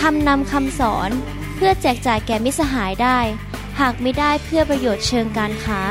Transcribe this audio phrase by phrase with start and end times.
[0.00, 1.10] ทำนำคำสอน
[1.56, 3.18] เพื่อแจกจ่ายแก่มิสหายได้
[3.80, 5.82] หากไม่ได้เพื่อประโยชน์เชิงการค้า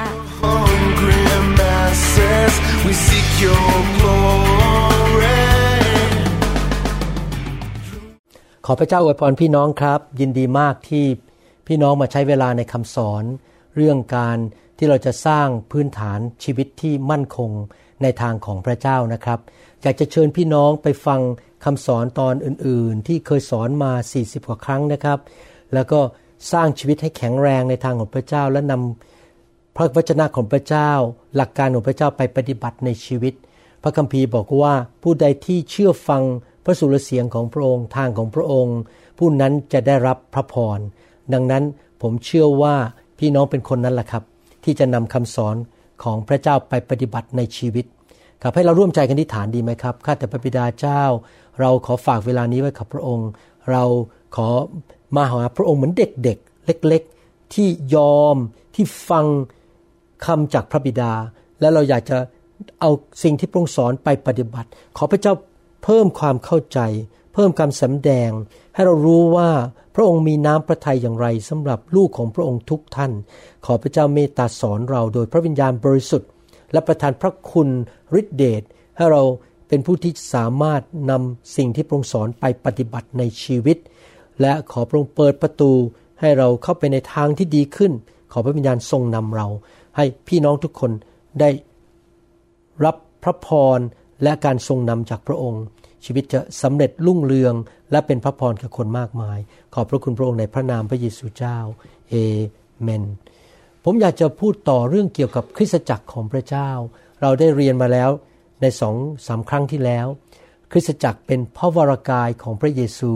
[0.42, 1.24] hungry
[1.60, 2.54] masses,
[2.86, 5.42] we seek your glory.
[8.66, 11.06] ขอพระเจ้าอวยพรพี่น้องครับ ยินดีมากที่
[11.68, 13.24] พี่น้องมาใช้เวลาในคำสอน
[13.76, 14.38] เรื่องการ
[14.78, 17.52] ที่เราจะสร้างพื้นฐานชีวิตที่มั่นคง
[18.04, 19.40] ในทางของพระเจ้านะครับ
[19.82, 21.20] อยากจะเชิญพี่น้องไปฟัง
[21.64, 25.20] คำสอนตอนอื่นๆ ที่เคยสอนมา 40 กว่าครั้งนะครับ
[25.74, 26.00] แล้วก็
[26.52, 30.92] สร้างชีวิตให้แข็งแรงในทางของพระเจ้า และนำพระวจนะของพระเจ้า
[31.36, 33.34] หลักการของพระเจ้าไปปฏิบัติในชีวิต
[33.84, 34.74] พระคัมภีร์บอกว่า
[35.04, 36.24] ผู้ใดที่เชื่อฟัง
[36.64, 38.78] พระสุรเสียงของพระองค์ทางของพระองค์
[39.18, 40.80] ผู้นั้นจะได้รับพระพร
[41.34, 41.64] ดังนั้น
[42.02, 42.76] ผมเชื่อว่า
[43.20, 44.24] พี่น้องเป็นคนนั้นแหละครับ
[44.64, 45.56] ที่จะนำคำสอน
[46.04, 47.86] ของพระเจ้าไปปฏิบัติในชีวิต
[48.42, 51.04] ครับให้เราร่วมใจกันที่ฐานดีไหมครับข้าแต่พระบิดาเจ้า
[51.60, 53.30] เราขอฝากเวลานี้ไว้กับพระองค์
[53.72, 53.84] เรา
[54.36, 54.48] ขอ
[55.16, 58.36] มาหาพระองค์เหมือนเด็กๆ เล็กๆ ที่ยอม
[58.76, 59.26] ที่ฟัง
[60.26, 61.12] คำจากพระบิดา
[61.60, 62.18] และเราอยากจะ
[62.80, 62.90] เอา
[63.24, 65.34] สิ่งที่พระองค์สอนไปปฏิบัติ ขอพระเจ้า
[65.84, 66.80] เพิ่มความเข้าใจ
[67.34, 68.30] เพิ่มการสำแดง
[68.74, 69.50] ให้เรารู้ว่า
[69.96, 73.12] พระองค์มีน้ำพระทัยอย่างไรสำหรับลูกของพระองค์ทุกท่าน
[73.66, 76.30] ขอพระเจ้าเมตตาสอนเราโดยพระวิญญาณบริสุทธิ์
[76.72, 77.70] และประทานพระคุณ
[78.20, 78.64] ฤทธิเดช
[78.98, 79.24] ให้เรา
[79.68, 83.78] เป็นผู้ที่สามารถนำสิ่งที่พระองค์สอนไปปฏิบัติในชีวิต
[84.42, 85.72] และขอพระองค์เปิดประตู
[86.20, 87.92] ให้เราเข้าไปในทางที่ดีขึ้น
[88.32, 89.48] ขอพระวิญญาณทรงนำเรา
[89.98, 90.92] ให้พี่น้องทุกคน
[91.40, 91.50] ได้
[92.86, 93.80] รับพระพร
[94.24, 95.64] และการทรงนำจากพระองค์
[96.06, 97.54] ชีวิตจะสำเร็จรุ่งเรือง
[97.92, 99.40] และเป็นพระพรกับคนมากมาย
[99.74, 101.58] ขอบพระคุณพระองค์ในพระนามพระเยซูเจ้า
[102.10, 102.16] เอ
[102.82, 103.04] เมน
[103.84, 106.70] ผมอยากจะพูดต่อเรื่องเกี่ยวกับคริสตจักรของพระเจ้า
[107.22, 108.10] เราได้เรียนมาแล้ว
[108.62, 108.96] ในสอง
[109.28, 110.08] สามครั้งที่แล้ว
[110.72, 113.14] คริสตจักรเป็นพระวรากายของพระเยซู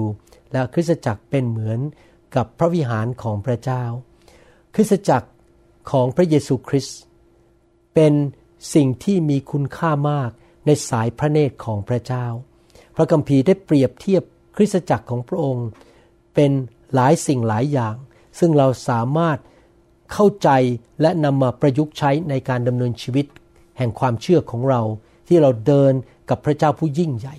[0.52, 1.80] และคริสตจักรเป็นเหมือน
[2.36, 3.84] กับพระวิหารของพระเจ้า
[4.76, 5.30] คริสตจักร
[5.92, 7.00] ของพระเยซูคริสต์
[7.96, 8.14] เป็น
[8.74, 10.32] สิ่งที่มีคุณค่ามาก
[10.66, 12.26] ในสายพระเนตรของพระเจ้า
[12.96, 14.24] พระคัมภีร์ได้เปรียบเทียบ
[14.56, 15.68] คริสตจักรของพระองค์
[16.36, 16.52] เป็น
[16.94, 17.96] หลายสิ่งหลายอย่าง
[18.40, 19.38] ซึ่งเราสามารถ
[20.12, 20.50] เข้าใจ
[21.02, 23.26] และนำมาประยุกต์ใช้ในการดำเนินชีวิต
[23.78, 24.82] แห่งความเชื่อของเรา
[25.28, 25.94] ที่เราเดิน
[26.30, 27.36] กับพระเจ้าผู้ยิ่งใหญ่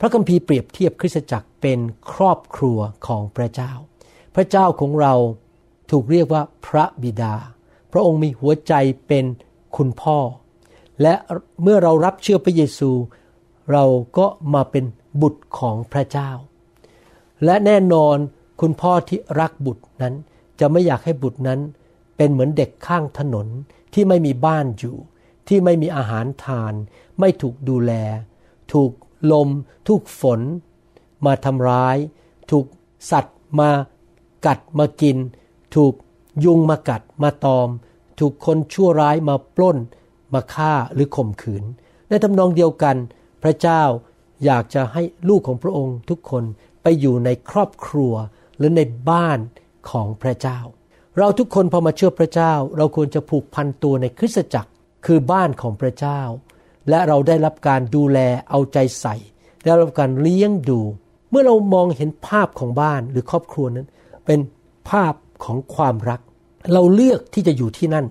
[0.00, 1.78] พระคัมภีร์เปรียบเทียบคริสตจักรเป็น
[2.12, 3.72] ครอบครัวของพระเจ้า
[4.34, 5.14] พระเจ้าของเรา
[5.90, 7.34] ถูกเรียกว่าพระบิดา
[7.92, 8.72] พระองค์มีหัวใจ
[9.06, 9.24] เป็น
[9.76, 10.18] คุณพ่อ
[11.02, 11.14] และ
[11.62, 12.90] เมื่อเรารับเชื่อพระเยซู
[13.72, 13.84] เรา
[14.18, 14.84] ก็มาเป็น
[15.22, 16.30] บุตรของพระเจ้า
[17.44, 18.16] และแน่นอน
[18.60, 20.14] คุณพ่อที่รักบุตรนั้น
[20.60, 21.60] จะไม่อยากให้บุตรนั้น
[22.22, 23.48] เป็นเหมือนเด็กข้างถนน
[23.94, 24.96] ที่ไม่มีบ้านอยู่
[25.48, 26.74] ที่ไม่มีอาหารทาน
[27.20, 27.92] ไม่ถูกดูแล
[28.72, 28.92] ถูก
[29.32, 29.48] ลม
[29.88, 30.40] ถูกฝน
[31.26, 31.96] มาทำร้าย
[32.50, 32.66] ถูก
[33.10, 33.70] สัตว์มา
[34.46, 35.16] กัดมากิน
[35.76, 35.94] ถูก
[36.44, 37.68] ยุงมากัดมาตอม
[38.18, 39.78] ถูกคนชั่วร้ายมาปล้น
[40.34, 41.64] มาฆ่าหรือข่มขืน
[42.08, 42.96] ในทำนองเดียวกัน
[43.42, 43.82] พระเจ้า
[44.44, 46.44] อยากจะให้ลูกของพระองค์ทุกคน
[46.82, 48.14] ไปอยู่ในครอบครัว
[48.56, 49.38] หรือในบ้าน
[49.90, 50.60] ของพระเจ้า
[51.18, 54.70] เราทุกคนพอมาเชื่อพระเจ้า เราควรจะผูกพันตัวในคริสตจักร
[55.06, 56.20] คือบ้านของพระเจ้า
[56.88, 58.18] และเราได้รับการดูแล
[58.50, 59.16] เอาใจใส่
[59.64, 60.80] ได้รับการเลี้ยงดู
[61.30, 63.86] เมื่อเรามองเห็นภาพของบ้านหรือครอบครัวนั้น
[64.26, 64.40] เป็น
[64.90, 66.20] ภาพของความรัก
[66.72, 68.06] เราเลือกที่จะอยู่ที่นั่น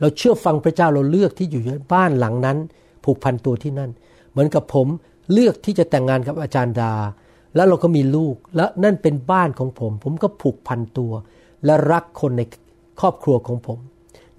[0.00, 2.58] เราเชื่อฟังพระเจ้าเราเลือกที่อยู่ในบ้านหลังนั้น
[3.04, 3.90] ผูกพันตัวที่นั่น
[4.30, 4.86] เหมือนกับผม
[5.32, 6.94] เลือกที่จะแต่งงานกับอาจารย์ดา
[7.54, 11.12] แล้วเราก็มีลูก และนั่นเป็นบ้านของผม ผมก็ผูกพันตัว
[11.64, 12.42] และรักคนใน
[13.00, 13.78] ครอบครัวของผม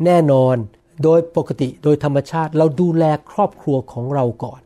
[0.05, 0.55] แน่นอน
[1.03, 4.61] โดยปกติโดยธรรมชาติเราดูแลครอบครัวของเราก่อน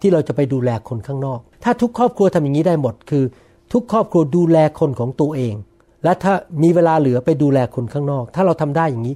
[0.00, 3.24] ที่เราจะไปดูแลคนข้างนอก ถ้าทุกครอบครัวทำอย่างนี้ได้หมดคือ
[3.72, 5.54] ทุกครอบครัวดูแลคนของตัวเอง
[6.04, 6.32] และถ้า
[6.62, 9.14] มีเวลาเหลือไปดูแลคนข้างนอก ถ้าเราทำได้อย่างนี้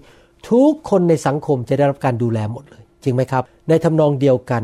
[0.50, 4.62] ทุกคนในสังคมจะได้รับการดูแลหมดเลย จริงไหมครับ ในทำนองเดียวกัน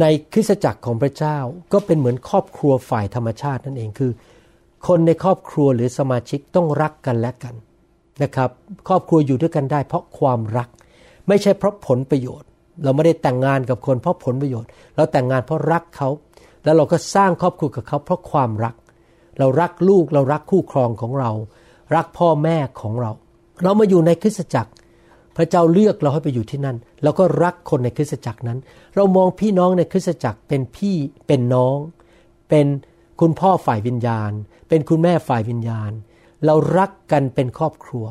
[0.00, 1.38] ในคริสตจักรของพระเจ้า
[1.72, 4.10] ก็เป็นเหมือนครอบครัวฝ่ายธรรมชาตินั่นเองคือ
[4.86, 7.54] คนในครอบครัวหรือสมาชิกต้องรักกันและกัน
[8.22, 8.50] นะครับ
[8.88, 10.68] ครอบครัวอยู่ด้วยกันได้ เพราะความรัก
[11.28, 12.48] ไม่ใช่เพราะผลประโยชน์
[12.84, 16.08] เราไม่ได้แต่งงานกับคนเพราะผลประโยชน์ เราแต่งงานเพราะรักเขา
[16.64, 18.74] แล้วเราก็สร้างครอบครัวกับเขาเพราะความรัก
[19.38, 21.30] เรารักลูกเรารักคู่ครองของเรา
[21.94, 23.10] รักพ่อแม่ของเรา
[23.62, 24.70] เรามาอยู่ในคริสตจักร
[25.36, 28.58] พระเจ้าเลือกเราให้ไปอยู่ที่นั่น แล้วก็รักคนในคริสตจักรนั้น
[28.96, 30.96] เรามองพี่น้องในคริสตจักรเป็นพี่
[31.26, 31.76] เป็นน้อง
[32.48, 32.66] เป็น
[33.20, 34.32] คุณพ่อฝ่ายวิญญาณ
[34.68, 35.92] เป็นคุณแม่ฝ่ายวิญญาณ
[36.44, 38.04] เรารักกันเป็นครอบครัว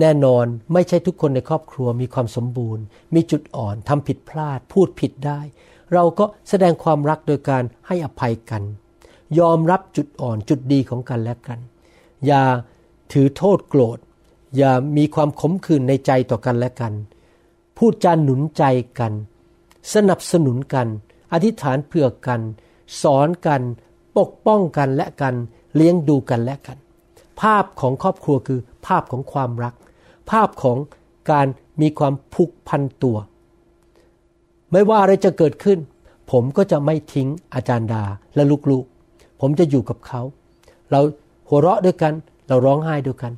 [0.00, 2.82] แน่นอนไม่ใช่ทุกคนในครอบครัวมีความสมบูรณ์
[3.14, 5.40] มีจุดอ่อนทำผิดพลาด พูดผิดได้
[5.92, 8.62] เราก็แสดงความรักโดยการให้อภัยกัน
[9.38, 11.58] ยอมรับจุดอ่อนจุดดีของกันและกัน
[12.26, 12.42] อย่า
[13.12, 13.98] ถือโทษโกรธ
[14.56, 16.92] อย่ามีความขมขื่นในใจต่อกันและกัน
[17.76, 18.64] พูดจาหนุนใจ
[18.98, 19.12] กัน
[19.94, 20.88] สนับสนุนกัน
[21.32, 22.40] อธิษฐานเผื่อกัน
[23.02, 23.62] สอนกัน
[24.18, 25.34] ปกป้องกันและกัน
[25.76, 26.76] เลี้ยงดูกันและกัน
[27.42, 29.74] ภาพของครอบครัวคือภาพของความรัก
[30.30, 30.78] ภาพของ
[31.30, 31.46] การ
[31.80, 33.16] มีความผูกพันตัว
[34.72, 35.78] ไม่ว่าอะไรจะเกิดขึ้น
[36.30, 38.02] ผมก็จะไม่ทิ้งอาจารย์ดา
[38.34, 40.20] และลูกๆ ผมจะอยู่กับเขา
[40.90, 41.00] เรา
[41.48, 42.12] หัวเราะด้วยกัน
[42.48, 43.32] เราร้องไห้ด้วยกัน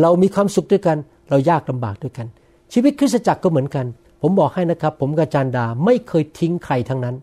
[0.00, 0.98] เรามีความสุขด้วยกัน
[1.30, 2.26] เรายากลำบากด้วยกัน
[2.72, 3.86] ชีวิตคริสตจักรก็เหมือนกัน
[4.22, 7.16] ผมบอกให้นะครับ ผมกับอาจารย์ดาไม่เคยทิ้งใครทั้งนั้น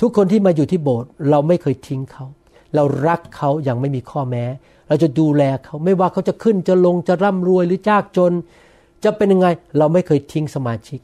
[0.00, 2.26] ทุกคนที่มาอยู่ที่โบสถ์เราไม่เคยทิ้งเขา
[2.74, 4.44] เรารักเขาอย่างไม่มีข้อแม้
[4.88, 8.32] เราจะดูแลเขาไม่ว่าเขาจะขึ้นจะลงจะร่ำรวยหรือยากจน
[9.04, 9.46] จะเป็นยังไง
[9.78, 11.00] เราไม่เคยทิ้งสมาชิก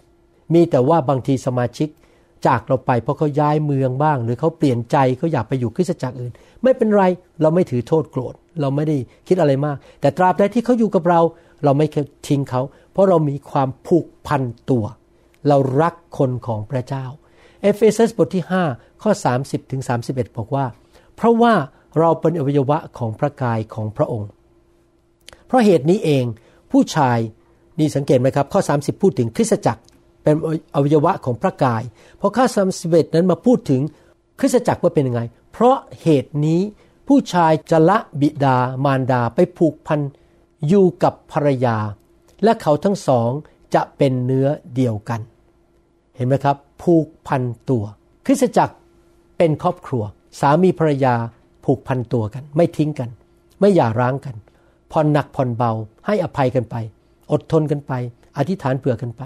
[0.54, 1.88] มีแต่ว่าบางทีสมาชิก
[2.46, 6.32] จากเราไปเพราะเขาย้ายเมืองบ้าง หรือเขาเปลี่ยนใจเขาอยากไปอยู่คริสตจักรอื่น
[6.62, 7.04] ไม่เป็นไร
[7.42, 8.96] เราไม่ถือโทษโกรธ เราไม่ได้
[9.28, 11.20] คิดอะไรมาก แต่ตราบใดที่เขาอยู่กับเรา
[11.64, 12.62] เราไม่เคยทิ้งเขา
[12.92, 14.84] เพราะเรามีความผูกพันตัว
[15.48, 17.04] เรารักคนของพระเจ้า
[17.62, 19.12] เอเฟซัสบทที่ 5 ข้อ
[19.42, 20.66] 30ถึง31 บอกว่า
[21.16, 21.54] เพราะว่า
[21.98, 24.28] เราเป็นอวัยวะของพระกายของพระองค์
[25.46, 26.24] เพราะเหตุนี้เอง
[26.72, 27.18] ผู้ชาย
[27.78, 29.82] นี่สังเกตไหมครับ ข้อ 30 พูดถึงคริสตจักร
[30.22, 30.34] เป็น
[30.74, 31.82] อวัยวะของพระกาย
[32.20, 32.44] พอข้อ
[32.80, 33.80] 31 นั้นมาพูดถึง
[34.40, 35.22] คริสตจักรว่าเป็นยังไง
[35.52, 36.60] เพราะเหตุนี้
[37.08, 40.00] ผู้ชายจะละบิดามารดาไปผูกพัน
[40.68, 41.76] อยู่กับภรรยา
[42.44, 43.30] และเขาทั้งสอง
[43.74, 47.84] จะเป็นเนื้อเดียวกันเห็นไหมครับ ผูกพันตัว
[48.26, 48.74] คริสตจักร
[49.38, 50.02] เป็นครอบครัว
[50.40, 51.14] สามีภรรยา
[51.64, 53.10] ผูกพันตัวกัน ไม่ทิ้งกัน
[53.60, 54.34] ไม่หย่าร้างกัน
[54.92, 55.72] ผ่อนหนักผ่อนเบา
[56.06, 56.76] ให้อภัยกันไป
[57.32, 57.92] อดทนกันไป
[58.38, 59.22] อธิษฐานเผื่อกันไป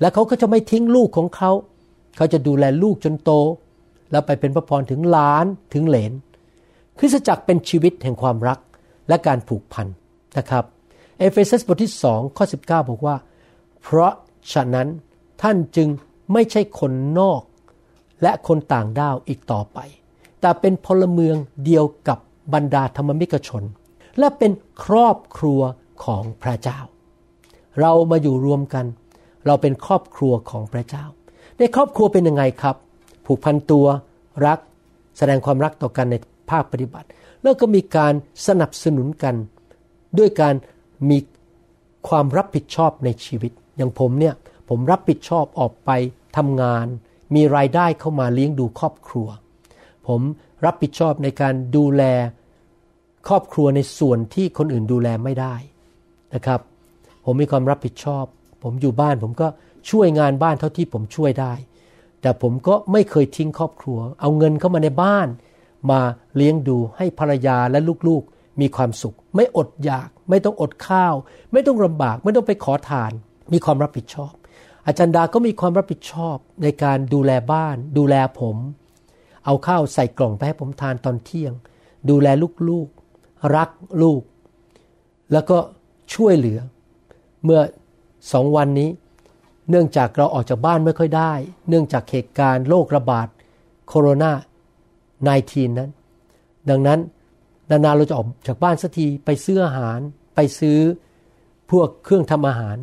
[0.00, 1.50] แล้วเขาก็จะไม่ทิ้งลูกของเขา
[2.16, 3.30] เขาจะดูแลลูกจนโต
[4.10, 6.12] แล้วไปเป็นพระพรถึงหลานถึงเหลน
[6.98, 8.58] คริสตจักรเป็นชีวิตแห่งความรัก
[9.08, 9.86] และการผูกพัน
[10.38, 10.64] นะครับ
[11.18, 13.16] เอเฟซัสบทที่2ข้อ19 บอกว่า
[13.82, 14.12] เพราะ
[14.52, 14.88] ฉะนั้น
[15.42, 15.88] ท่านจึง
[16.32, 17.42] ไม่ใช่คนนอก
[18.22, 19.78] และคนต่างด้าวอีกต่อไป
[20.40, 22.18] แต่เป็นพลเมืองเดียวกับ
[22.54, 23.62] บรรดาธรรมมิกชน
[24.18, 24.52] และเป็น
[24.84, 25.60] ครอบครัว
[26.04, 26.78] ของพระเจ้า
[27.80, 28.86] เรามาอยู่รวมกัน
[29.46, 31.04] เราเป็นครอบครัวของพระเจ้า
[31.58, 32.76] ในครอบครัวเป็นยังไงครับ
[33.26, 33.86] ผูกพันตัว
[34.46, 34.58] รัก
[35.18, 36.16] แสดงความรักต่อกันใน
[36.50, 37.08] ภาคปฏิบัติ
[37.42, 38.14] แล้วก็มีการ
[38.46, 39.34] สนับสนุนกัน
[40.18, 40.54] ด้วยการ
[41.10, 41.18] มี
[42.08, 44.34] ความรับผิดชอบในชีวิต อย่างผมเนี่ย
[44.68, 45.90] ผมรับผิดชอบออกไป
[46.38, 46.86] ทำงาน
[47.34, 49.28] มีรายได้เข้ามาเลี้ยงดูครอบครัว
[50.06, 50.20] ผม
[50.64, 52.02] รับผิดชอบในการดูแล
[53.28, 55.54] ครอบครัวในส่วนที่คนอื่นดูแลไม่ได้
[56.34, 56.60] นะครับ
[57.24, 58.24] ผมมีความรับผิดชอบ
[58.62, 59.48] ผมอยู่บ้านผมก็
[59.90, 61.52] ช่วยงานบ้านเท่าที่ผมช่วยได้
[62.20, 65.28] แต่ผมก็ไม่เคยทิ้งครอบครัว เอาเงินเข้ามาในบ้าน
[65.90, 66.00] มา
[66.36, 67.78] เลี้ยงดูให้ภรรยาและ
[68.08, 71.14] ลูกๆ มีความสุข ไม่อดอยาก ไม่ต้องอดข้าว
[71.52, 73.12] ไม่ต้องลำบาก ไม่ต้องไปขอทาน
[73.52, 74.32] มีความรับผิดชอบ
[74.88, 78.56] อาจารย์ดาก็มีความรับผิดชอบในการดูแลบ้าน ดูแลผม
[79.44, 81.52] เอาข้าวใส่กล่องไปให้ผมทานตอนเที่ยง
[82.10, 82.28] ดูแล
[82.68, 83.68] ลูกๆ รัก
[84.02, 84.22] ลูก
[85.32, 85.58] แล้วก็
[86.14, 86.60] ช่วยเหลือ
[87.44, 87.60] เมื่อ
[88.32, 88.90] สองวันนี้
[89.70, 91.32] เนื่องจากเราออกจากบ้านไม่ค่อยได้
[91.68, 93.28] เนื่องจากเหตุการณ์โรคระบาด
[93.88, 94.32] โคโรนา
[95.04, 95.90] 19 นั้น
[96.70, 97.00] ดังนั้น
[97.70, 99.98] นานๆเราจะออกจากบ้านสักทีไปซื้ออาหาร
[100.34, 100.78] ไปซื้อ
[101.70, 102.76] พวกเครื่องทำอาหาร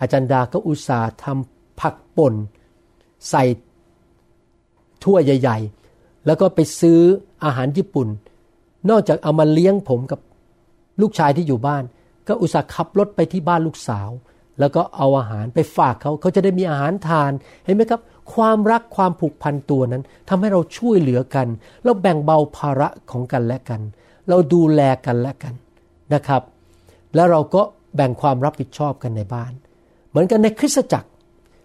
[0.00, 2.34] อาจารย์ดาก็อุตส่าห์ทำผักป่น
[3.30, 3.44] ใส่
[5.04, 5.58] ถ้วยใหญ่
[5.92, 7.00] ๆ แล้วก็ไปซื้อ
[7.44, 8.08] อาหารญี่ปุ่น
[8.90, 10.20] นอกจากเอามาเลี้ยงผมกับ
[11.00, 11.84] ลูกชายที่อยู่บ้าน
[12.28, 14.10] ก็อุตส่าห์ขับรถไปที่บ้านลูกสาว
[14.60, 17.32] แล้วก็เอาอาหารไปฝากเขาเขาจะได้มีอาหารทาน
[17.64, 18.00] เห็นไหมครับ
[18.34, 21.46] ความรักความผูกพันตัวนั้นทำให้เราช่วยเหลือกัน
[21.84, 23.80] แล้วแบ่งเบาภาระของกันและกัน
[24.28, 25.54] เราดูแลกันและกัน
[26.14, 26.42] นะครับ
[27.14, 27.62] แล้วเราก็
[27.96, 29.52] แบ่งความรับผิดชอบกันในบ้าน
[30.10, 31.08] เหมือนกันในคริสตจักร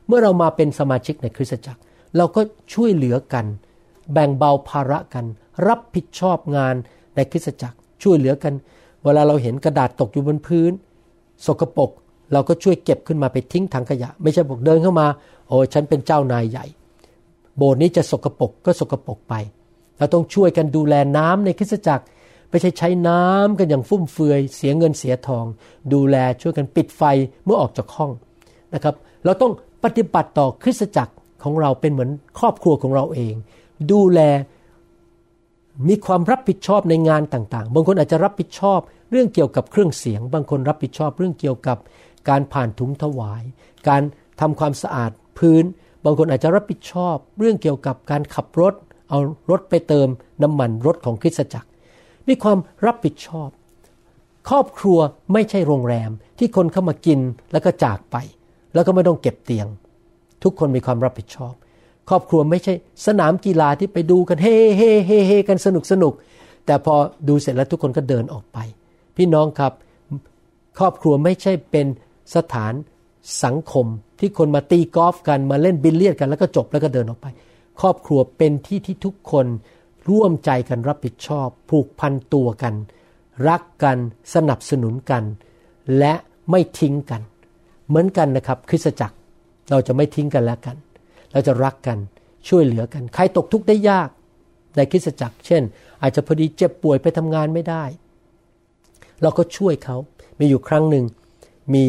[0.07, 1.79] เมื่อเรามาเป็นสมาชิกในคริสตจักร
[2.17, 2.41] เราก็
[2.73, 3.45] ช่วยเหลือกัน
[4.13, 5.25] แบ่งเบาภาระกัน
[5.67, 6.75] รับผิดชอบงาน
[7.15, 8.53] ในคริสตจักร ช่วยเหลือกัน
[9.03, 10.71] เวลาเราเห็นกระดาษตกอยู่บนพื้น
[11.45, 11.89] สกปรก
[12.33, 15.07] เราก็ช่วยเก็บขึ้นมาไปทิ้งถังขยะ ไม่ใช่บอกเดินเข้ามา
[15.47, 16.65] โอ้ฉันเป็นเจ้านายใหญ่
[17.57, 19.33] โบสถ์นี้จะสกปรกก็สกปรกไป
[19.97, 22.05] เราต้องช่วยกันดูแลน้ำในคริสตจักร
[22.49, 25.45] ไม่ใช่ใช้น้ำกันอย่างฟุ่มเฟือย เสียเงินเสียทอง
[25.93, 27.01] ดูแลช่วยกันปิดไฟ
[27.45, 28.11] เมื่อออกจากห้อง
[28.73, 29.51] นะครับ เราต้อง
[29.83, 31.13] ปฏิบัติต่อคริสตจักร
[31.43, 33.35] ของเราเป็นเหมือนครอบครัวของเราเอง
[33.91, 34.19] ดูแล
[35.89, 38.79] มีความรับผิดชอบในงานต่างๆ บางคนอาจจะรับผิดชอบ
[39.11, 41.77] เรื่องเกี่ยวกับเครื่องเสียง บางคนรับผิดชอบเรื่องเกี่ยวกับ
[42.29, 43.43] การผ่านถุงถวาย
[43.87, 44.01] การ
[44.41, 45.63] ทำความสะอาดพื้น
[46.05, 48.73] บางคนอาจจะรับผิดชอบเรื่องเกี่ยวกับการขับรถ
[49.09, 49.19] เอา
[49.51, 50.07] รถไปเติม
[50.43, 51.69] น้ำมันรถของคริสตจักร
[52.27, 53.49] มีความรับผิดชอบ
[54.49, 54.99] ครอบครัว
[55.33, 57.19] ไม่ใช่โรงแรมที่คนเข้ามากิน
[57.51, 58.15] แล้วก็จากไป
[58.73, 59.67] แล้วก็ไม่ต้องเก็บเตียง
[60.43, 61.53] ทุกคนมีความรับผิดชอบ
[62.09, 62.73] ครอบครัวไม่ใช่
[63.07, 66.13] สนามกีฬาที่ไปดูกันเฮ่เฮ่เฮ่เฮ่กันสนุกสนุก
[66.65, 66.95] แต่พอ
[67.27, 68.57] ดูเสร็จแล้วทุกคนก็เดินออกไป
[69.17, 69.73] พี่น้องครับ
[70.79, 71.87] ครอบครัวไม่ใช่เป็น
[72.35, 72.73] สถาน
[73.43, 73.85] สังคม
[74.19, 77.27] ที่คนมาตีกอล์ฟกันมาเล่นบิลเลียดกันแล้วก็จบแล้วก็เดินออกไป
[77.81, 79.45] ครอบครัวเป็นที่ที่ทุกคน
[80.09, 82.73] ร่วมใจกันรับผิดชอบ ผูกพันตัวกัน
[83.47, 83.97] รักกัน
[84.33, 85.23] สนับสนุนกัน
[85.97, 86.13] และ
[86.49, 87.21] ไม่ทิ้งกัน
[87.87, 89.15] เหมือนกันนะครับ คริสตจักร
[89.71, 90.75] เราจะไม่ทิ้งกันแล้วกัน
[91.31, 91.97] เราจะรักกัน
[92.47, 94.09] ช่วยเหลือกัน ใครตกทุกข์ได้ยาก
[94.75, 95.61] ในคริสตจักร เช่น
[96.01, 97.83] อาจจะพอดีเจ็บป่วยไปทำงานไม่ได้
[99.21, 99.97] เราก็ช่วยเขา
[100.39, 101.05] มีอยู่ครั้งหนึ่ง
[101.73, 101.85] มี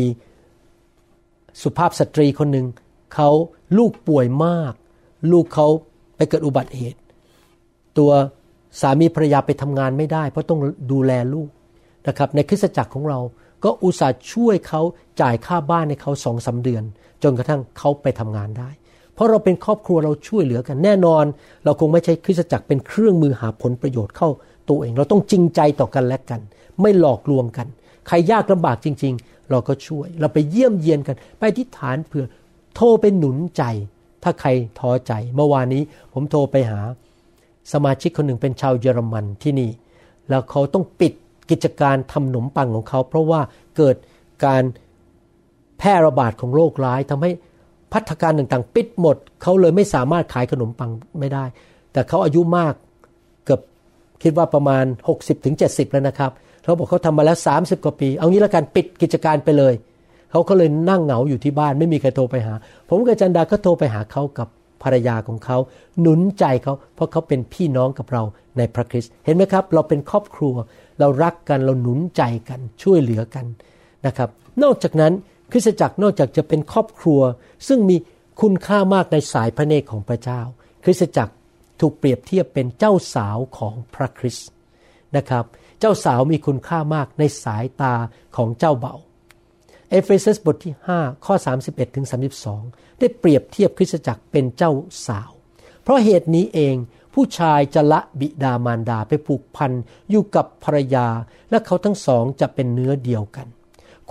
[1.62, 2.66] สุภาพสตรีคนหนึ่ง
[3.14, 3.30] เขา
[3.78, 4.72] ลูกป่วยมาก
[5.32, 5.66] ลูกเขา
[6.16, 7.00] ไปเกิดอุบัติเหตุ
[7.98, 8.10] ตัว
[8.80, 10.60] สามีภรรยาไปทำงานไม่ได้ เพราะต้อง
[10.92, 11.48] ดูแลลูก
[12.08, 13.18] นะครับ ในคริสตจักรของเรา
[13.64, 14.80] ก็อุตส่าห์ช่วยเขา
[15.20, 16.82] จ่ายค่าบ้านให้เขาสองสาเดือน
[17.22, 18.70] จนกระทั่งเขาไปทำงานได้
[19.14, 21.24] เพราะเราเป็นครอบครัวเราช่วยเหลือกันแน่นอน
[21.64, 24.28] เราคงไม่ใช่คริสตจักรเป็นเครื่องมือหาผลประโยชน์เข้า
[24.68, 26.40] ตัวเอง เราต้องจริงใจต่อกันและกัน
[26.80, 27.66] ไม่หลอกลวงกัน
[28.08, 32.26] ใครยากลำบากจริง ๆ เราก็ช่วย เราไปเยี่ยมเยียนกัน ไปอธิษฐานเผื่อ
[32.74, 33.62] โทรไปหนุนใจ
[34.22, 36.80] ถ้าใครท้อใจ เมื่อวานนี้ผมโทรไปหา
[37.72, 39.70] สมาชิกคนหนึ่งเป็นชาวเยอรมันที่นี่
[40.28, 41.12] แล้วเขาต้องปิด
[41.50, 43.40] กิจการทำขนมปังของเขา เพราะว่า
[43.76, 43.96] เกิด
[44.44, 44.62] การ
[45.78, 47.30] แพร่ระบาดของโรคร้ายทำให้
[47.92, 51.44] พัฒการต่างๆ ปิดหมด เขาเลยไม่สามารถขายขนมปังไม่ได้
[51.92, 52.74] แต่เขาอายุมาก
[53.44, 53.60] เกือบ
[54.22, 54.84] คิดว่าประมาณ
[55.38, 56.30] 60-70แล้วนะครับ
[56.62, 59.74] เขาบอกเขาทำมาแล้ว 30 กว่าปี เอางี้ละกันปิดกิจการไปเลย
[60.30, 62.54] เขาก็เลยนั่งเหงาอยู่ที่บ้านไม่มีใครโทรไปหา
[62.88, 64.48] ผมกับจันดาก็โทรไปหาเขากับ
[64.84, 65.58] ภรรยาของเขา
[66.00, 68.22] หนุนใจเขาเพราะเขาเป็นพี่น้องกับเรา
[68.58, 70.54] ในพระคริสต์เห็นไหมครับ เราเป็นครอบครัว
[71.00, 73.46] เรารักกันเราหนุนใจกันช่วยเหลือกัน
[74.06, 74.28] นะครับ
[74.62, 75.12] นอกจากนั้น
[75.52, 77.20] คริสตจักรนอกจากจะเป็นครอบครัว
[77.68, 77.96] ซึ่งมี
[78.40, 80.40] คุณค่ามากในสายพระเนตรของพระเจ้า
[80.84, 81.34] คริสตจักร
[81.80, 84.48] ถูกเปรียบเทียบเป็นเจ้าสาวของพระคริสต์
[85.16, 85.44] นะครับ
[85.80, 87.94] เจ้าสาวมีคุณค่ามากในสายตา
[88.36, 88.94] ของเจ้าเบ่า
[89.90, 91.34] เอเฟซัสบทที่ 5 ข้อ
[91.66, 92.06] 31ถึง
[92.52, 94.72] 32 ได้เปรียบเทียบคริสตจักรเป็นเจ้า
[95.06, 95.30] สาว
[95.82, 96.76] เพราะเหตุนี้เอง
[97.14, 99.72] ผู้ชายจะละบิดามารดาไปผูกพัน
[100.10, 101.06] อยู่กับภรรยา
[101.50, 103.46] และเขาทั้งสองจะเป็นเนื้อเดียวกัน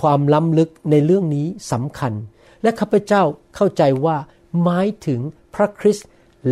[0.01, 2.13] ความล้ำลึกในเรื่องนี้สำคัญ
[2.61, 3.23] และข้าพเจ้า
[3.55, 4.17] เข้าใจว่า
[4.63, 5.19] หมายถึง
[5.55, 6.07] พระคริสต์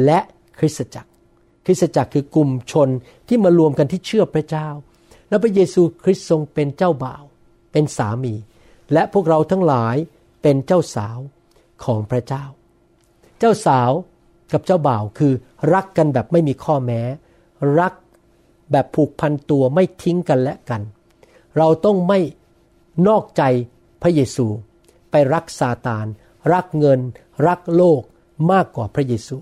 [0.06, 0.20] และ
[0.60, 1.10] คริสตจักร
[1.66, 2.90] คริสตจักรคือกลุ่มชน
[3.28, 4.68] ที่มารวมกันที่เชื่อพระเจ้า
[5.30, 7.24] และพระเยซูคริสต์ทรงเป็นเจ้าบ่าว
[7.72, 8.34] เป็นสามี
[8.94, 9.96] และพวกเราทั้งหลาย
[10.42, 11.20] เป็นเจ้าสาว
[11.86, 12.44] ของพระเจ้า
[13.40, 13.92] เจ้าสาว
[14.54, 15.34] กับเจ้าบ่าวคือ
[15.74, 17.02] รักกันแบบไม่มีข้อแม้
[17.80, 17.94] รัก
[18.72, 20.82] แบบผูกพันตัวไม่ทิ้งกันและกัน
[21.58, 22.20] เราต้องไม่
[23.08, 23.44] นอกใจ
[24.02, 24.46] พระเยซู
[25.12, 26.06] ไปรักซาตาน
[26.54, 27.00] รักเงิน
[27.48, 28.02] รักโลก
[28.52, 29.36] มากกว่าพระเยซู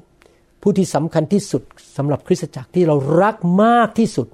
[0.61, 1.63] ผู้ที่สำคัญที่สุด
[1.97, 4.27] สำหรับคริสตจักรที่เรารักมากที่สุด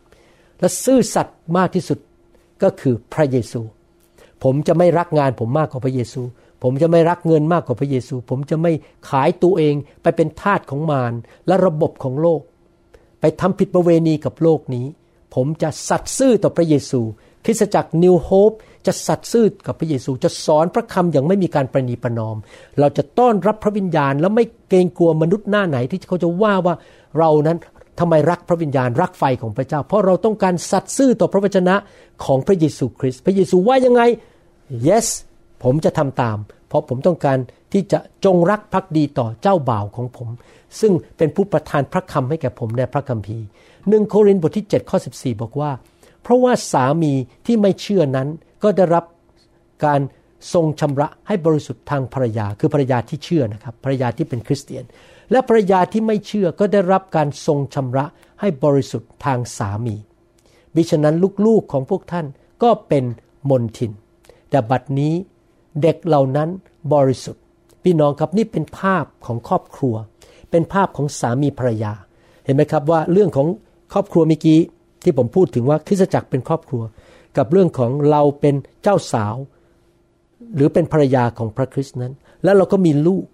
[0.59, 1.99] และซื่อสัตย์มากที่สุด
[2.63, 3.61] ก็คือพระเยซู
[4.43, 6.21] ผมจะไม่รักงานผมมากกว่าพระเยซู
[6.67, 8.71] ผมจะไม่รักเงินมากกว่าพระเยซู ผมจะไม่
[9.09, 11.13] ขายตัวเองไปเป็นทาสของมาร
[11.47, 12.41] และระบบของโลก
[13.19, 14.85] ไปทำผิดประเวณีกับโลกนี้
[15.35, 17.01] ผมจะสัตย์ซื่อต่อพระเยซู
[17.45, 18.51] คริสตจักรนิวโฮป
[18.85, 22.37] จะสัตย์ซื่อกับพระเยซู จะสอนพระคำอย่างไม่มีการประนีประนอม
[22.79, 26.75] เราจะต้อนรับพระวิญญาณ และไม่เกรงกลัวมนุษย์หน้าไหนที่เขาจะว่าว่า
[27.17, 27.57] เรานั้น
[27.99, 31.75] ทำไมรักพระวิญญาณรักไฟของพระเจ้า เพราะเราต้องการสัตย์ซื่อต่อพระวจนะ
[32.25, 34.01] ของพระเยซูคริสต์พระเยซูว่ายังไง
[34.87, 35.07] yes
[35.63, 37.37] ผมจะทำตาม เพราะผมต้องการ
[37.73, 40.29] ที่จะจงรักภักดีต่อเจ้าบ่าวของผม
[40.79, 43.45] ซึ่งเป็นผู้ประทานพระคำให้แก่ผมในพระคัมภีร์
[43.89, 45.71] หนึ่งโครินธ์บทที่7ข้อ14 บอกว่า
[46.23, 47.13] เพราะว่าสามี
[47.45, 48.27] ที่ไม่เชื่อนั้น
[48.63, 49.05] ก็ได้รับ
[49.85, 50.01] การ
[50.53, 54.83] ทรงชำระให้บริสุทธิ์ทางภรรยา คือภรรยาที่เชื่อนะครับภรรยาที่เป็นคริสเตียน
[55.31, 58.05] และภรรยาที่ไม่เชื่อก็ได้รับการทรงชำระ
[58.41, 59.95] ให้บริสุทธิ์ทางสามี
[60.75, 62.25] บิฉะนั้นลูกๆของพวกท่าน
[62.63, 63.03] ก็เป็น
[63.49, 63.91] มนทิน
[64.49, 65.13] แต่บัดนี้
[65.81, 66.49] เด็กเหล่านั้น
[66.93, 67.41] บริสุทธิ์
[67.83, 69.95] พี่น้องครับนี่เป็นภาพของครอบครัว
[70.51, 71.93] เป็นภาพของสามีภรรยา
[72.43, 73.47] เห็นไหมครับว่าเรื่องของ
[73.93, 74.59] ครอบครัวเมื่อกี้
[75.03, 76.83] ที่ผมพูดถึงว่าคริสตจักรเป็นครอบครัว
[77.37, 79.35] กับเรื่องของเราเป็นเจ้าสาว
[80.55, 82.13] หรือเป็นภรรยาของพระคริสต์นั้น
[82.43, 83.25] แล้วเราก็มีลูก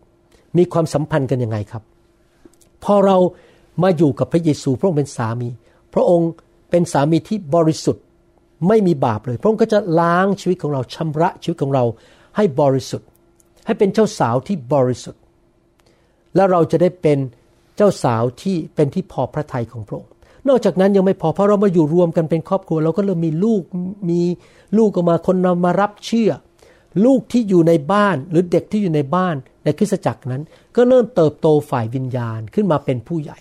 [0.58, 1.84] มีความสัมพันธ์กันยังไงครับ
[2.84, 3.18] พอเรา
[3.84, 5.50] มาอยู่กับพระเยซูพระองค์เป็นสามี
[5.94, 6.30] พระองค์
[6.70, 8.04] เป็นสามีที่บริสุทธิ์
[8.68, 11.84] ไม่มีบาปเลย พระองค์ก็จะล้างชีวิตของเราชำระชีวิตของเรา
[12.36, 13.08] ให้บริสุทธิ์
[13.66, 15.22] ให้เป็นเจ้าสาวที่บริสุทธิ์
[16.36, 17.18] แล้วเราจะได้เป็น
[17.78, 20.12] เจ้าสาวที่เป็นที่พอพระทัยของพระองค์
[20.48, 23.62] นอกจากนั้นยังไม่พอเพราะเรามาอยู่รวมกันเป็นครอบครัว เราก็เริ่มมีลูก
[24.10, 24.22] มี
[24.78, 26.32] ลูกออกมาคนนำมารับเชื่อ
[27.06, 30.44] ลูกที่อยู่ในบ้านหรือเด็กที่อยู่ในบ้านในคริสตจักรนั้น
[30.76, 33.40] ก็เริ่มเติบโตฝ่ายวิญญาณขึ้นมาเป็นผู้ใหญ่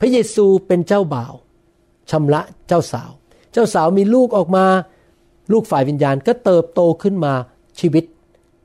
[0.00, 1.34] พระเยซูเป็นเจ้าบ่าว
[2.10, 3.10] ชำระเจ้าสาว
[3.52, 4.66] เจ้าสาวมีลูกออกมา
[5.52, 7.34] ลูกฝ่ายวิญญาณก็เติบโตขึ้นมา
[7.78, 8.04] ชีวิต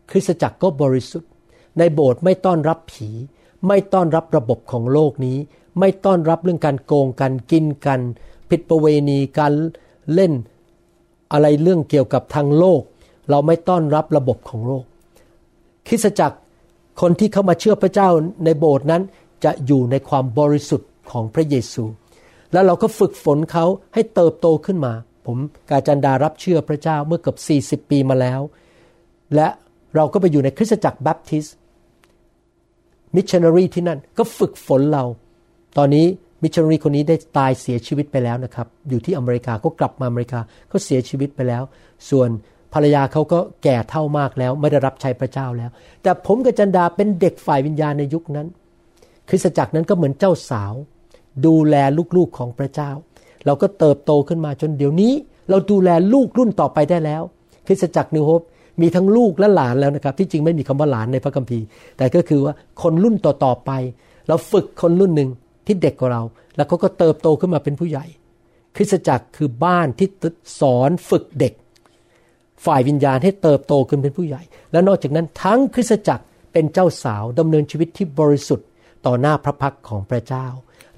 [0.09, 1.29] คริสตจักรก็บริสุทธิ์
[1.77, 3.09] ในโบสถ์ไม่ต้อนรับผี
[3.67, 5.37] ไม่ต้อนรับระบบของโลกนี้
[5.79, 7.99] ไม่ต้อนรับเรื่องการโกงกันกินกัน
[8.49, 9.53] ผิดประเวณีการ
[10.13, 10.33] เล่น
[11.31, 12.81] อะไรเรื่องเกี่ยวกับทางโลก
[13.29, 14.85] เราไม่ต้อนรับระบบของโลก
[15.87, 16.37] คริสตจักร
[17.01, 18.09] คนที่เข้ามาเชื่อพระเจ้า
[18.45, 19.03] ในโบสถ์นั้น
[19.43, 21.83] จะอยู่ในความบริสุทธิ์ของพระเยซู
[22.53, 24.93] แล้วเราก็ฝึกฝนเขาให้เติบโตขึ้นมา
[25.25, 25.37] ผม
[25.69, 27.35] กาจันดารับเชื่อพระเจ้าเมื่อเกือ
[27.79, 28.39] บ40 ปีมาแล้ว
[29.35, 29.47] และ
[29.95, 31.45] เราก็ไปอยู่ในคริสตจักรแบปทิส
[33.15, 35.03] มิชชันนารีที่นั่นก็ฝึกฝนเรา
[35.77, 36.05] ตอนนี้
[36.43, 40.39] มิชชันนารีคนนี้ได้ตายเสียชีวิตไปแล้วนะครับ อยู่ที่อเมริกาก็กลับมาอเมริกา
[40.71, 41.63] ก็เสียชีวิตไปแล้ว
[42.09, 42.29] ส่วน
[42.73, 45.71] ภรรยาเขาก็แก่เท่ามากแล้ว ไม่ได้รับใช้พระเจ้าแล้ว
[46.03, 48.47] แต่ผมกับจันดาเป็นเด็กฝ่ายวิญญาณในยุคนั้น
[49.29, 50.73] คริสตจักรนั้นก็เหมือนเจ้าสาว
[51.45, 51.75] ดูแล
[52.17, 52.91] ลูกๆของพระเจ้า
[53.45, 55.13] เราก็เติบโตขึ้นมาจนเดี๋ยวนี้
[55.49, 57.23] เราดูแลลูกรุ่นต่อไปได้แล้ว
[57.67, 58.41] คริสตจักรนิวโฮป
[58.81, 61.65] มีทั้งลูกและหลานแล้วนะครับ ที่จริงไม่มีคำว่าหลานในพระคัมภีร์
[61.97, 63.71] แต่ก็คือว่าคนรุ่นต่อๆไป
[64.27, 65.29] เราฝึกคนรุ่นหนึ่ง
[65.65, 66.23] ที่เด็กกว่าเรา
[66.55, 68.05] แล้วเขาก็เติบโตขึ้นมาเป็นผู้ใหญ่
[68.75, 70.07] คริสตจักรคือบ้านที่
[70.59, 71.53] สอนฝึกเด็ก
[72.65, 76.23] ฝ่ายวิญญาณให้เติบโตขึ้นเป็นผู้ใหญ่ และนอกจากนั้นทั้งคริสตจักร
[76.53, 78.67] เป็นเจ้าสาวดำเนินชีวิตที่บริสุทธิ์
[79.05, 80.47] ต่อหน้าพระพักของพระเจ้า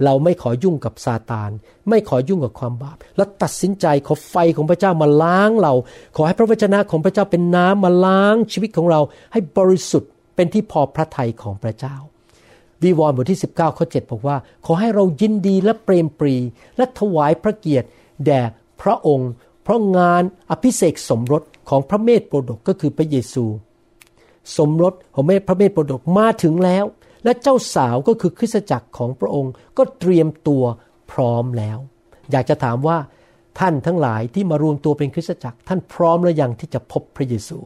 [0.04, 1.52] เราไม่ขอยุ่งกับซาตาน
[1.90, 5.74] ไม่ขอยุ่งกับความบาป และตัดสินใจขอไฟของพระเจ้ามาล้างเรา
[6.16, 11.96] ขอให้พระวจนะของพระเจ้าเป็นน้ำมาล้างชีวิตของเรา ให้บริสุทธิ์เป็นที่พอพระทัยของพระเจ้า
[12.84, 16.36] วีวรณ์บทที่ 19ข้อ7บอกว่า ขอให้เรายินดีและเปรมปรี
[16.78, 17.88] และถวายพระเกียรติ
[18.26, 18.42] แด่
[18.82, 19.32] พระองค์
[19.64, 23.46] เพราะงานอภิเษกสมรสของพระเมธโปรดกก็คือพระเยซู
[24.58, 26.86] สมรสของพระเมธโปรดกมาถึงแล้ว
[27.24, 30.64] และเจ้าสาวก็คือคริสตจักรของพระองค์ก็เตรียมตัว
[31.12, 31.78] พร้อมแล้ว
[32.32, 32.98] อยากจะถามว่า
[33.60, 37.58] ท่านทั้งหลายที่มารวมตัวเป็นคริสตจักร ท่านพร้อมหรือยังที่จะพบพระเยซู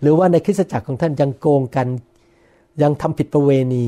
[0.00, 1.88] หรือว่าในคริสตจักรของท่านยังโกงกัน
[2.82, 3.86] ยังทำผิดประเวณี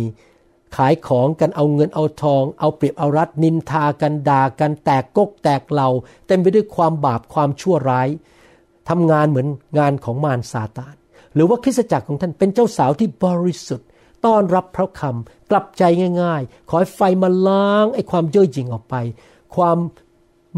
[0.77, 5.89] ขายของกันเอาเงินเอาทอง เอาเปรียบเอารัดนินทากันด่ากันแตกกกแตกเหล่า
[6.27, 8.09] เต็มไปด้วยความบาปความชั่วร้าย
[8.89, 10.95] ทำงานเหมือนงานของมารซาตาน
[11.35, 13.89] หรือว่าคริสตจักรของท่านเป็นเจ้าสาวที่บริสุทธิ์
[14.25, 15.83] ต้อนรับพระคำกลับใจ
[16.23, 18.95] ง่ายๆ ขอให้ไฟมาล้างไอ้ความเย่อหยิ่งออกไป
[19.57, 19.77] ความ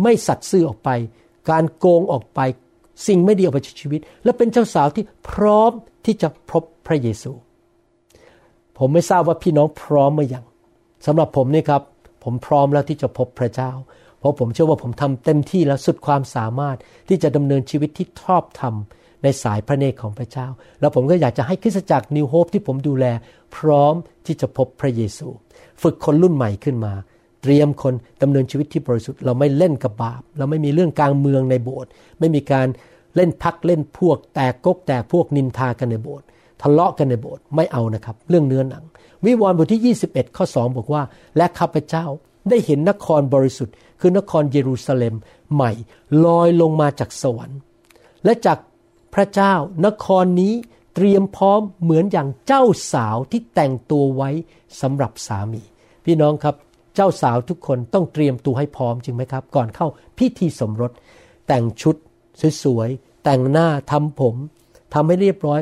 [0.02, 0.90] ไม่สัตย์ซื่อออกไป
[1.50, 2.40] การโกงออกไป
[3.06, 5.72] สิ่งไม่ดีออกไปจากชีวิต และเป็นเจ้าสาวที่พร้อม
[6.04, 7.32] ที่จะพบพระเยซู
[8.78, 10.44] ผมไม่ทราบว่าพี่น้องพร้อมหรือยัง
[11.06, 11.82] สำหรับผมนี่ครับ
[12.24, 13.72] ผมพร้อมแล้วที่จะพบพระเจ้า
[14.18, 16.76] เพราะผมเชื่อว่าผมทำเต็มที่แล้วสุดความสามารถ
[17.08, 18.74] ที่จะดำเนินชีวิตที่ชอบธรรม
[19.22, 20.46] ในสายพระเนตรของพระเจ้า
[20.80, 23.06] แล้วผมก็อยากจะให้คริสตจักรนิวโฮปที่ผมดูแล
[23.56, 23.94] พร้อม
[24.26, 25.28] ที่จะพบพระเยซู
[25.82, 26.92] ฝึกคนรุ่นใหม่ขึ้นมา
[27.42, 32.66] เตรียมคนดำเนินชีวิตที่บริสุทธิ์เราไม่เล่นกับบาป เราไม่มีเรื่องกลางเมืองในโบสถ์ไม่มีการ
[33.16, 36.26] เล่นพักเล่นพวก แตกกกแตกพวกนินทากันในโบสถ์
[36.62, 38.84] ทะเลาะกันในโบสถ์ไม่เอานะครับ เรื่องเนื้อหนัง
[39.24, 41.02] วิวรณ์บทที่ 21 ข้อ 2 บอกว่า
[41.36, 42.06] และข้าพเจ้า
[42.48, 45.14] ได้เห็นนครบริสุทธิ์ คือนครเยรูซาเล็ม
[45.54, 45.72] ใหม่
[46.24, 47.58] ลอยลงมาจากสวรรค์
[48.24, 48.58] และจาก
[49.14, 49.54] พระเจ้า
[49.86, 50.54] นครนี้
[50.94, 54.30] เตรียมพร้อมเหมือนอย่างเจ้าสาวที่แต่งตัวไว้
[54.80, 55.62] สำหรับสามี
[56.04, 56.54] พี่น้องครับ
[56.96, 59.86] เจ้าสาวทุกคนต้องเตรียมตัวให้พร้อมจริงไหมครับ ก่อนเข้า
[60.18, 60.92] พิธีสมรส
[61.48, 61.96] แต่งชุด
[62.62, 64.34] สวยๆแต่งหน้าทำผม
[64.94, 65.60] ทำให้เรียบร้อย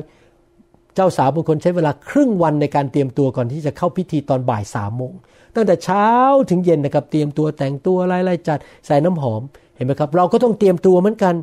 [0.94, 5.12] เจ้าสาวบางคนใช้เวลาครึ่งวันในการเตรียมตัวก่อนที่จะเข้าพิธีตอนบ่ายสามโมง
[5.54, 6.08] ตั้งแต่เช้า
[6.50, 9.42] ถึงเย็นนะครับเตรียมตัวแต่งตัวอะไรๆจัดใส่น้ำหอม
[9.76, 11.34] เห็นไหมครับ เราก็ต้องเตรียมตัวเหมือนกัน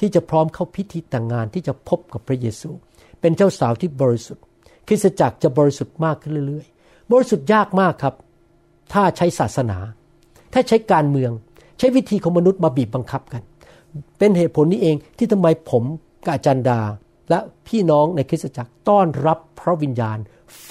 [0.00, 2.70] ที่จะพร้อมเข้าพิธีแต่งงานที่จะพบกับพระเยซู
[3.20, 4.44] เป็นเจ้าสาวที่บริสุทธิ์
[4.88, 8.14] คริสตจักรจะบริสุทธิ์มากขึ้นเรื่อยๆ บริสุทธิ์ยากมากครับ
[8.92, 9.78] ถ้าใช้ศาสนา
[10.52, 11.32] ถ้าใช้การเมือง
[11.78, 13.42] ใช้วิธีของมนุษย์มาบีบบังคับกัน
[14.18, 15.84] เป็นเหตุผลนี้เองที่ทำไมผม
[16.24, 16.80] กับอาจารย์ดา
[17.30, 20.18] และพี่น้องในคริสตจักรต้อนรับพระวิญญาณ
[20.64, 20.70] ไฟ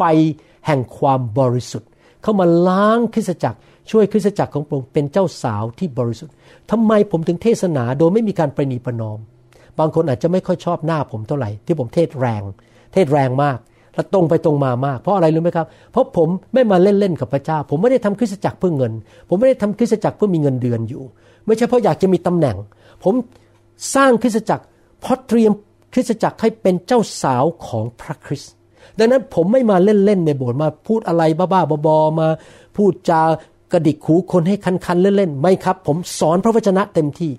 [0.65, 1.89] แห่งความบริสุทธิ์
[2.21, 3.57] เข้ามาล้างคริสตจักร
[3.91, 6.35] ช่วยคริสตจักรของพระองค์เป็นเจ้าสาวที่บริสุทธิ์
[6.71, 9.19] ทำไมผมถึงเทศนาโดยไม่มีการประนีประนอม
[9.79, 12.43] บางคนอาจจะไม่ค่อยชอบหน้าผมเท่าไหร่ ที่ผมเทศแรง
[12.93, 13.57] เทศแรงมาก
[13.95, 18.93] และตรงไปตรงมามาก เพราะอะไรรู้ไหมครับ เพราะผมไม่มาเล่นๆกับพระเจ้า ผมไม่ได้ทำคริสตจักรเพื่อเงิน
[19.29, 21.03] ผมไม่ได้ทำคริสตจักรเพื่อมีเงินเดือนอยู่
[21.45, 22.57] ไม่ใช่เพราะอยากจะมีตำแหน่ง
[23.03, 23.13] ผม
[23.95, 24.63] สร้างคริสตจักร
[25.01, 25.51] เพราะเตรียม
[25.93, 28.53] คริสตจักรให้เป็นเจ้าสาวของพระคริสต์
[28.99, 32.27] ดังนั้นผมไม่มาเล่นๆในโบสถ์มาพูดอะไรบ้าๆบอๆมา
[32.75, 33.21] พูดจา
[33.75, 37.31] กระดิกหูคนให้คันๆเล่นๆไม่ครับ ผมสอนพระวจนะเต็มที่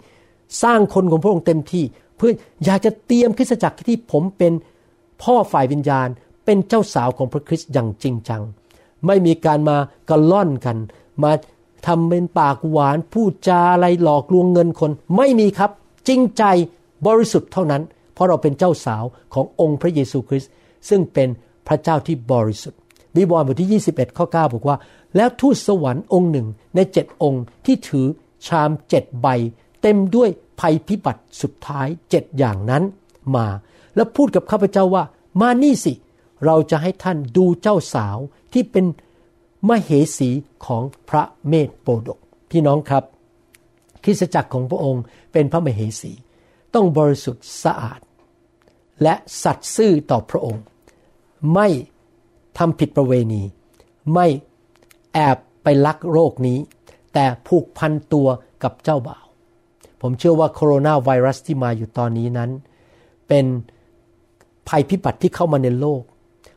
[0.62, 1.84] สร้างคนของพระองค์เต็มที่
[2.16, 2.32] เพื่อ
[2.64, 4.52] อยากจะเตรียมคริสตจักรที่ผมเป็น
[5.22, 6.08] พ่อฝ่ายวิญญาณ
[6.44, 8.42] เป็นเจ้าสาวของพระคริสต์อย่างจริงจัง
[9.06, 9.76] ไม่มีการมา
[10.10, 10.76] กระล่อนกัน
[11.22, 11.32] มา
[11.86, 15.70] ทำเป็นปากหวานพูดจาอะไรหลอกลวงเงินคน ไม่มีครับ
[16.08, 16.44] จริงใจ
[17.06, 17.82] บริสุทธิ์เท่านั้น
[18.14, 20.50] เพราะเราเป็นเจ้าสาวขององค์พระเยซูคริสต์
[20.88, 21.28] ซึ่งเป็น
[21.68, 22.80] พระเจ้าที่บริสุทธิ์
[23.16, 24.76] วิวรณ์บทที่ 21 ข้อ 9 บอกว่า
[25.16, 28.06] แล้วทูตสวรรค์องค์หนึ่งในเจ็ดองค์ที่ถือ
[28.46, 29.26] ชามเจ็ดใบ
[29.82, 30.28] เต็มด้วย
[30.60, 32.82] ภัยพิบัติสุดท้ายเจ็ดอย่างนั้น
[33.36, 33.46] มา
[33.94, 35.04] แล้วพูดกับข้าพเจ้าว่า
[35.40, 35.92] มานี่สิ
[36.44, 38.18] เราจะให้ท่านดูเจ้าสาว
[38.52, 38.84] ที่เป็น
[39.68, 40.30] มเหสี
[40.66, 42.18] ของพระเมธโปดก
[42.50, 43.04] พี่น้องครับ
[44.04, 45.02] คริสตจักรของพระองค์
[45.32, 46.12] เป็นพระมเหสี
[46.74, 48.00] ต้องบริสุทธิ์สะอาด
[49.02, 50.62] และสัตย์ซื่อต่อพระองค์
[51.54, 51.68] ไม่
[52.58, 53.42] ทำผิดประเวณี
[54.14, 54.26] ไม่
[55.16, 56.58] แอบไปลักโรคนี้
[57.14, 58.28] แต่ผูกพันตัว
[58.62, 59.26] กับเจ้าบ่าว
[60.00, 62.50] ผมเชื่อว่าโคโรนาไวรัสที่มาอยู่ตอนนี้นั้น
[63.28, 63.46] เป็น
[64.68, 66.02] ภัยพิบัติที่เข้ามาในโลก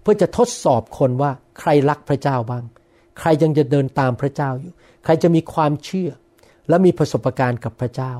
[0.02, 2.63] เพื่อจะทดสอบคนว่าใครรักพระเจ้าบ้าง
[3.19, 4.72] ใครยังจะเดินตามพระเจ้าอยู่
[5.04, 6.10] ใครจะมีความเชื่อ
[6.69, 8.12] และมีประสบการณ์กับพระเจ้า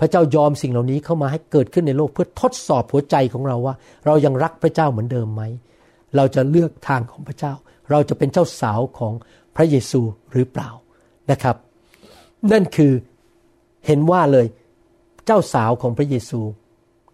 [0.00, 3.74] พระเจ้ายอมสิ่งเหล่านี้เข้ามาให้เกิดขึ้นในโลก เพื่อทดสอบหัวใจของเราว่า
[4.06, 5.42] เรายังรักพระเจ้าเหมือนเดิมไหม
[6.16, 7.52] เราจะเลือกทางของพระเจ้า
[7.90, 9.12] เราจะเป็นเจ้าสาวของ
[9.56, 10.00] พระเยซู
[10.32, 10.68] หรือเปล่า
[11.30, 11.56] นะครับ
[12.52, 12.92] นั่นคือ
[13.86, 14.46] เห็นว่าเลย
[15.26, 16.40] เจ้าสาวของพระเยซู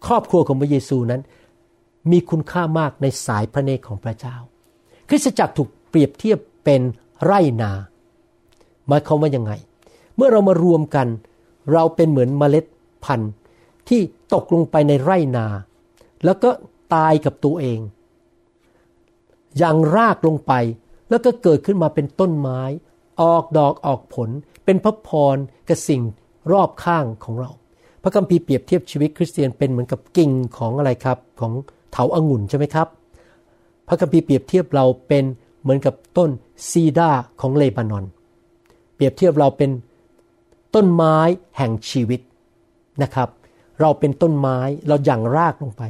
[0.05, 1.21] ครอบครัวของพระเยซูนั้น
[2.11, 4.35] มีคุณค่ามากในสายพระเนตรของพระเจ้า
[5.09, 6.81] คริสตจักรถูกเปรียบเทียบเป็น
[7.25, 7.71] ไร่นา
[8.87, 9.51] หมายความว่ายังไง
[10.15, 11.07] เมื่อเรามารวมกัน
[11.73, 12.65] เราเป็นเหมือนเมล็ด
[13.03, 13.31] พันธุ์
[13.89, 14.01] ที่
[14.33, 15.45] ตกลงไปในไร่นา
[16.25, 16.49] แล้วก็
[16.93, 17.79] ตายกับตัวเอง
[19.57, 20.53] อย่างรากลงไป
[21.09, 22.61] แล้วก็เกิดขึ้นมาเป็นต้นไม้
[23.21, 24.29] ออกดอกออกผล
[24.65, 25.37] เป็นพระพร
[25.69, 26.01] กับสิ่ง
[26.51, 27.51] รอบข้างของเรา
[28.03, 31.53] พระคัมภีร์เปรียบเทียบชีวิตคริสเตียนเป็นเหมือนกับกิ่งของอะไรครับของ
[31.91, 32.87] เถาอางุ่นใช่ไหมครับ
[33.87, 35.23] พระคัมภีร์เปรียบเทียบเราเป็น
[35.61, 36.29] เหมือนกับต้น
[36.69, 38.05] ซีดาของเลบานอน
[38.95, 39.71] เปรียบเทียบเราเป็น
[40.75, 41.17] ต้นไม้
[41.57, 42.21] แห่งชีวิต
[43.03, 43.29] นะครับ
[43.81, 45.83] เราเป็นต้นไม้เราหยั่งรากลงไป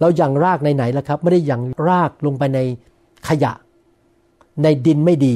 [0.00, 2.60] เราหยั่งรากในไหนล่ะครับ ไม่ได้หยั่งรากลงไปใน
[3.28, 3.52] ขยะ
[4.62, 5.34] ในดินไม่ดี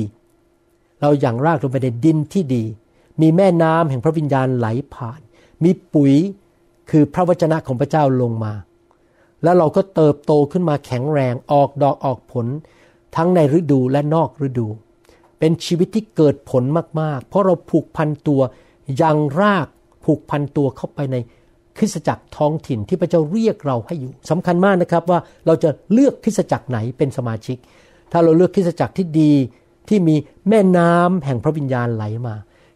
[1.01, 2.65] เราหยั่งรากลงไปในดินที่ดี
[3.21, 5.21] มีแม่น้ำแห่งพระวิญญาณไหลผ่าน
[5.65, 6.13] มีปุ๋ย
[6.91, 8.53] คือพระวจนะของพระเจ้าลงมา
[9.43, 12.47] แล้วเราก็เติบโตขึ้นมาแข็งแรงออกดอกออกผล
[13.17, 14.67] ทั้งในฤดูและนอกฤดู
[15.39, 16.65] เป็นชีวิตที่เกิดผล
[17.01, 18.41] มาก ๆ เพราะเราผูกพันตัว
[19.03, 19.67] ยังราก
[20.05, 21.17] ผูกพันตัวเข้าไปใน
[21.79, 27.57] คริสตจักรท้องถิ่นที่พระเจ้าเรียกเราให้อยู่สำคัญมากนะครับว่าเราจะเลือกคริสตจักรไหนเป็นสมาชิก
[28.13, 29.33] ถ้าเราเลือกคริสตจักรที่ดี
[29.89, 30.17] ที่มี
[30.49, 32.35] แม่น้ำแห่งพระวิญญาณไหลมา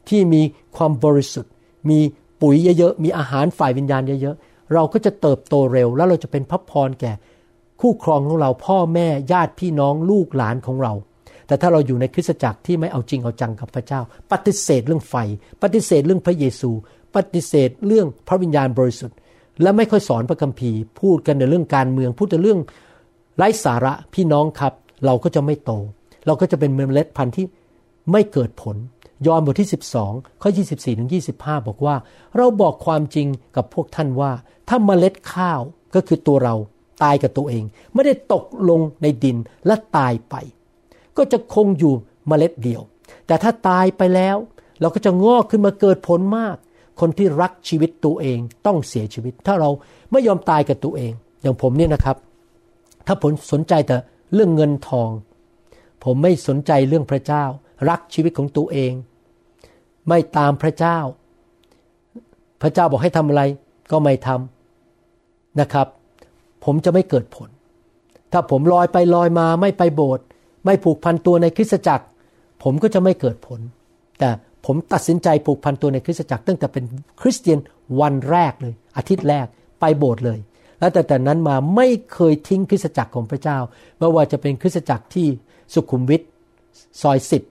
[0.08, 0.42] ที่มี
[0.76, 1.52] ความบริสุทธิ์
[1.90, 1.98] มี
[2.42, 7.12] ปุ๋ยเยอะๆมีอาหารฝ่ายวิญญาณเยอะๆเราก็จะเติบโตเร็ว แล้วเราจะเป็นพระพรแก่
[7.80, 10.92] คู่ครองของเราพ่อแม่ญาติพี่น้องลูกหลานของเรา
[11.46, 14.00] แต่ถ้าเราอยู่ในคริสตจักรที่ไม่เอาจริงเอาจังกับพระเจ้า
[14.32, 15.14] ปฏิเสธเรื่องไฟ
[15.62, 16.70] ปฏิเสธเรื่องพระเยซู
[17.16, 19.16] ปฏิเสธเรื่องพระวิญญาณบริสุทธิ์
[19.62, 22.60] และไม่ค่อยสอนพระคัมภีร์ พูดกันในเรื่องการเมืองพูดแต่เรื่อง
[23.36, 24.72] ไร้สาระพี่น้องครับ
[25.04, 25.72] เราก็จะไม่โต
[26.26, 27.46] เราก็จะเป็นเมล็ดพันธุ์ที่
[28.12, 28.76] ไม่เกิดผล
[29.26, 29.68] ยอห์นบทที่
[30.04, 31.96] 12 ข้อ 24 ถึง 25 บอกว่า
[32.36, 33.26] เราบอกความจริง
[33.56, 34.32] กับพวกท่านว่า
[34.68, 35.60] ถ้าเมล็ดข้าว
[35.94, 36.54] ก็คือตัวเรา
[37.02, 40.34] ตายกับตัวเอง ไม่ได้ตกลงในดินและตายไป
[41.16, 41.94] ก็จะคงอยู่
[42.28, 42.82] เมล็ดเดียว
[43.26, 44.36] แต่ถ้าตายไปแล้ว
[44.80, 46.56] เราก็จะงอกขึ้นมาเกิดผลมาก
[47.00, 49.70] คนที่รักชีวิตตัวเองต้องเสียชีวิต ถ้าเรา
[50.12, 52.16] ไม่ยอมตายกับตัวเอง อย่างผมเนี่ยนะครับ
[53.06, 53.96] ถ้าผมสนใจแต่
[54.34, 55.10] เรื่องเงินทอง
[56.04, 57.44] ผมไม่สนใจเรื่องพระเจ้า
[57.88, 58.92] รักชีวิตของตัวเอง
[60.08, 60.98] ไม่ตามพระเจ้า
[62.62, 63.42] พระเจ้าบอกให้ทำอะไร
[63.90, 65.86] ก็ไม่ทำนะครับ
[66.64, 67.48] ผมจะไม่เกิดผล
[68.32, 70.24] ถ้าผมลอยไปลอยมาไม่ไปโบสถ์
[70.64, 72.06] ไม่ผูกพันตัวในคริสตจักร
[72.62, 73.60] ผมก็จะไม่เกิดผล
[74.18, 74.28] แต่
[74.66, 76.84] ผมตัดสินใจผูกพันตัวในคริสตจักรตั้งแต่เป็น
[77.20, 77.58] คริสเตียน
[78.00, 79.46] วันแรกเลย อาทิตย์แรก
[79.80, 80.38] ไปโบสถ์เลย
[80.84, 83.58] แล้วแต่แต่นั้นมาไม่เคยทิ้งคริสตจักรของพระเจ้า
[83.98, 85.26] ไม่ว่าจะเป็นคริสตจักรที่
[85.74, 86.22] สุขุมวิท
[87.02, 87.42] ซอยสิบ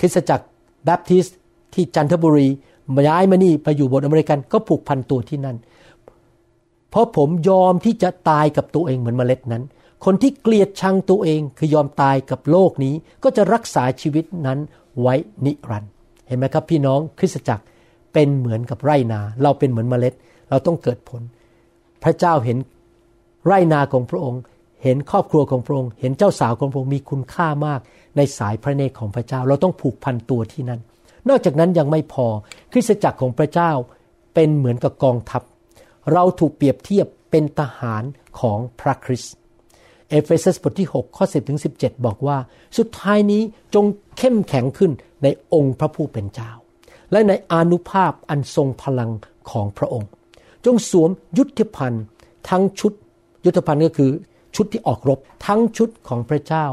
[0.00, 0.44] คริสตจักร
[0.84, 1.36] แบปทิสต์
[1.74, 2.48] ที่จันทบุรี
[3.08, 5.56] ย้ายมานี่ไปอยู่โบสถ์อเมริกันก็ผูกพันตัวที่นั่น
[6.90, 9.62] เพราะผมยอมที่จะตายกับตัวเองเหมือนเมล็ดนั้น
[10.04, 14.58] คนที่เกลียดชังตัวเองคือยอมตายกับโลกนี้ก็จะรักษาชีวิตนั้น
[15.00, 15.90] ไว้นิรันดร์
[16.26, 17.64] เห็นไหมครับพี่น้องคริสตจักร
[18.12, 20.14] เป็นเหมือนกับไรนา เราเป็นเหมือนเมล็ด
[20.50, 21.22] เราต้องเกิดผล
[22.02, 22.58] พระเจ้าเห็น
[23.46, 24.40] ไรนาของพระองค์
[24.82, 27.80] เห็นครอบครัวของพระองค์ เห็นเจ้าสาวของพระองค์มีคุณค่ามาก
[28.16, 30.80] ในสายพระเนตรของพระเจ้า เราต้องผูกพันตัวที่นั่น
[31.28, 32.26] นอกจากนั้นยังไม่พอ
[32.72, 33.70] คริสตจักรของพระเจ้า
[34.34, 35.42] เป็นเหมือนกับกองทัพ
[36.12, 38.02] เราถูกเปรียบเทียบเป็นทหาร
[38.40, 39.34] ของพระคริสต์
[40.08, 42.38] เอเฟซัสบทที่ 6 ข้อ 10ถึง17 บอกว่า
[42.78, 43.42] สุดท้ายนี้
[43.74, 43.84] จง
[44.18, 46.50] เข้มแข็งขึ้นในองค์พระผู้เป็นเจ้า
[47.12, 49.10] และในอานุภาพอันทรงพลัง
[49.50, 50.08] ของพระองค์
[50.64, 52.04] จงสวมยุทธภัณฑ์
[52.48, 52.92] ทั้งชุด
[53.44, 54.10] ยุทธภัณฑ์ก็คือ
[54.56, 56.66] ชุดที่ออกรบ ทั้งชุดของพระเจ้า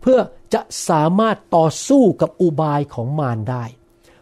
[0.00, 0.18] เพื่อ
[0.54, 3.64] จะสามารถต่อสู้กับอุบายของมารได้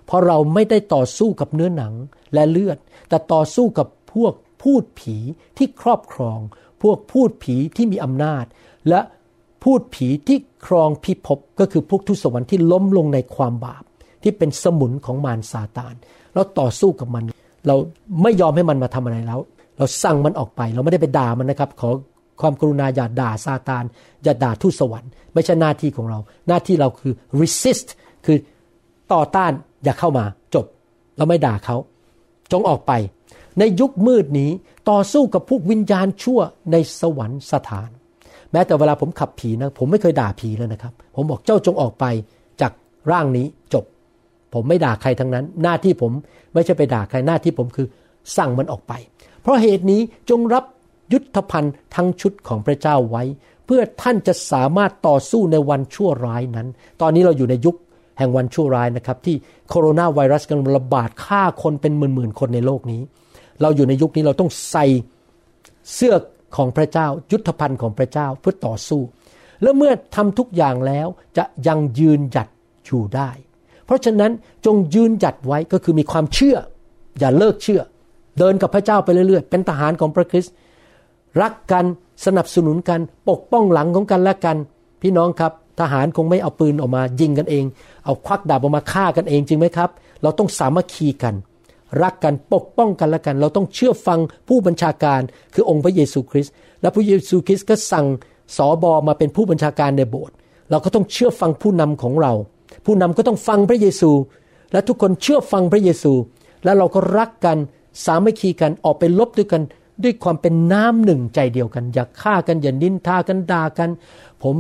[0.07, 1.95] เพราะเราไม่ได้ต่อสู้กับเนื้อหนัง
[2.35, 5.17] และเลือด แต่ต่อสู้กับพวกพูดผี
[5.57, 6.39] ที่ครอบครอง
[6.83, 8.45] พวกพูดผีที่มีอำนาจ
[8.89, 9.01] และ
[9.63, 13.85] พูดผีที่ครองพิภพก็คือพวกทุสวรรค์ที่ล้มลงในความบาป
[14.23, 15.95] ที่เป็นสมุนของมารซาตาน
[16.35, 17.25] เราต่อสู้กับมัน
[17.67, 17.77] เรา
[18.23, 19.41] ไม่ยอมให้มันมาทำอะไรแล้ว
[19.79, 21.89] เราสั่งมันออกไป เราไม่ได้ไปด่ามันนะครับ ขอ
[22.41, 23.85] ความกรุณาอย่าด่าซาตาน
[24.25, 27.89] อย่าด่าทูตสวรรค์ ไม่ใช่หน้าที่ของเรา หน้าที่เราคือ resist
[28.25, 28.37] คือ
[29.13, 29.53] ต่อต้าน
[29.85, 30.67] อย่าเข้ามาจบ
[31.17, 31.77] เราไม่ด่าเขา
[32.53, 32.93] จงออกไป
[33.59, 34.51] ในยุคมืดนี้
[34.91, 36.41] ต่อสู้กับพวกวิญญาณชั่ว
[36.73, 37.89] ในสวรรค์สถาน
[38.53, 42.05] แม้แต่เวลาผมขับผีนะ ผมไม่เคยด่าผีเลยนะครับ ผมบอกเจ้าจงออกไป
[42.61, 42.73] จาก
[43.11, 43.85] ร่างนี้จบ
[44.55, 46.13] ผมไม่ด่าใครทั้งนั้น หน้าที่ผม
[46.55, 47.87] ไม่ใช่ไปด่าใครหน้าที่ผมคือ
[48.37, 48.93] สั่งมันออกไป
[49.43, 50.65] เพราะเหตุนี้จงรับ
[51.13, 53.23] ยุทธภัณฑ์ทั้งชุดของพระเจ้าไว้
[53.67, 56.69] เพื่อท่านจะสามารถต่อสู้ในวันชั่วร้ายนั้น
[57.01, 57.77] ตอนนี้เราอยู่ในยุค
[58.19, 59.37] แห่งวันชั่วร้ายนะครับ ที่
[59.69, 63.03] โคโรนาไวรัสกำลังระบาดฆ่าคนเป็นหมื่นๆคนในโลกนี้
[63.63, 64.87] เราอยู่ในยุคนี้เราต้องใส่
[65.95, 66.15] เสื้อ
[66.57, 69.01] ของพระเจ้า ยุทธภัณฑ์ของพระเจ้าเพื่อต่อสู้
[69.63, 72.49] แล้วเมื่อทำทุกอย่างแล้วจะยังยืนหยัด
[72.87, 73.31] อยู่ได้
[73.93, 74.33] ราะฉะนั้น
[74.67, 76.57] จงยืนหยัดไว้ก็คือมีความเชื่อ
[77.19, 77.81] อย่าเลิกเชื่อ
[78.39, 80.53] เดินกับพระเจ้าไปเรื่อยๆ เป็นทหารของพระคริสต์
[81.43, 81.85] รักกัน
[82.27, 84.57] สนับสนุนกันปกป้องหลังของกันและกัน
[85.03, 87.65] พี่น้องครับทหารคงไม่เอาปืนออกมายิงกันเอง
[88.05, 89.91] เอาควักดาบออกมาฆ่ากันเองจริงไหมครับ
[90.23, 91.35] เราต้องสามัคคีกัน
[92.03, 95.21] รักกันปกป้องกันและกัน เราต้องเชื่อฟังผู้บัญชาการ
[95.55, 98.07] คือองค์พระเยซูคริสต์และพระเยซูคริสต์ก็สั่ง
[98.57, 100.35] สอบอมาเป็นผู้บัญชาการในโบสถ์
[100.71, 102.33] เราก็ต้องเชื่อฟังผู้นำของเรา
[102.85, 104.11] ผู้นำก็ต้องฟังพระเยซู
[104.73, 106.13] และทุกคนเชื่อฟังพระเยซู
[106.65, 107.57] แล้วเราก็รักกัน
[108.05, 109.63] สามัคคีกันออกไปลบด้วยกัน
[110.03, 113.91] ด้วยความเป็นน้ำหนึ่งใจเดียวกัน อย่าฆ่ากันอย่านินทากันด่ากัน
[114.43, 114.57] ผม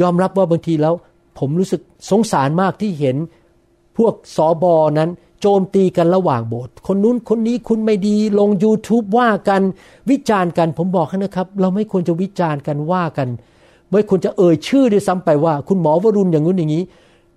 [0.00, 0.94] ยอมรับว่าบางทีแล้ว
[1.38, 3.16] ผมรู้สึกสงสารมากที่เห็น
[3.96, 5.10] พวกสอบอนั้น
[5.40, 9.62] โจมตีกันระหว่างโบสถ์คนนู้นคนนี้คุณไม่ดีลง YouTube ว่ากัน
[10.10, 13.28] วิจารณ์กัน ผมบอกนะครับ เราไม่ควรจะวิจารณ์กันว่ากัน
[13.90, 16.84] ไม่ควรจะเอ่ยชื่อด้วยซ้ำไปว่า คุณหมอวรุณอย่างนู้นอย่างนี้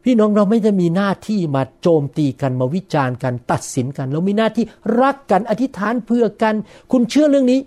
[0.03, 4.65] พี่น้องเราไม่ได้มีหน้าที่มาโจมตีกันมาวิจารณ์กันตัดสินกัน เรามีหน้าที่
[5.01, 6.55] รักกันอธิษฐานเพื่อกัน
[6.91, 7.59] คุณเชื่อเรื่องนี้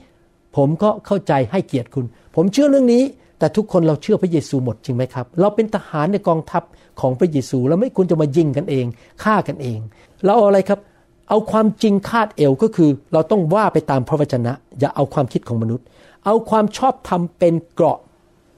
[0.56, 3.02] ผมก็เข้าใจให้เกียรติคุณ ผมเชื่อเรื่องนี้
[3.38, 6.62] แต่ทุกคนเราเชื่อพระเยซูหมดจริงไหมครับ เราเป็นทหารในกองทัพ
[7.00, 8.86] ของพระเยซูเราไม่ควรจะมายิงกันเอง
[9.22, 9.78] ฆ่ากันเอง
[10.24, 10.80] เราเอาอะไรครับ
[11.28, 15.84] เอาความจริงคาดเอวก็คือ เราต้องว่าไปตามพระวจนะ อย่าเอาความคิดของมนุษย์
[16.24, 17.98] เอาความชอบธรรมเป็นเกราะ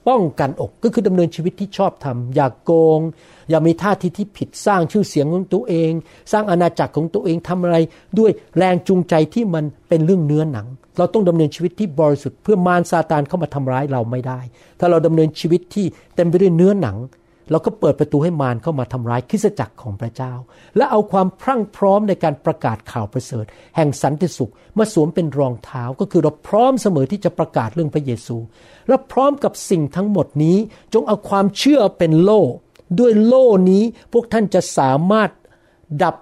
[0.08, 3.00] ป้องกันอกก็คือดำเนินชีวิตที่ชอบทำอย่ากโกง
[3.50, 5.92] อย่ามีท่าทีที่ผิดสร้างชื่อเสียงของตัวเอง
[6.32, 7.76] สร้างอาณาจักรของตัวเองทำอะไร
[8.18, 10.66] ด้วยแรงจูงใจที่มันเป็นเรื่องเนื้อหนัง
[10.98, 14.40] เราต้องดำเนินชีวิตที่บริสุทธิ์เพื่อมารซาตานเข้ามาทำร้ายเราไม่ได้
[14.80, 16.96] ถ้าเราดำเนินชีวิตที่เต็มไปด้วยเนื้อหนัง
[17.52, 20.32] เราก็เปิดประตูให้มารเข้ามาทำร้ายคริสตจักรของพระเจ้า
[20.76, 23.44] และเอาความพรั่งพร้อมในการประกาศข่าวประเสริฐ
[23.76, 28.36] แห่งสันติสุขมาสวมเป็นรองเท้าก็คือเราพร้อมเสมอที่จะประกาศเรื่องพระเยซู
[28.88, 30.58] และพร้อมกับสิ่งทั้งหมดนี้
[30.94, 32.42] จงเอาความเชื่อเป็นโล่
[32.98, 35.30] ด้วยโล่นี้พวกท่านจะสามารถ
[36.02, 36.16] ดับ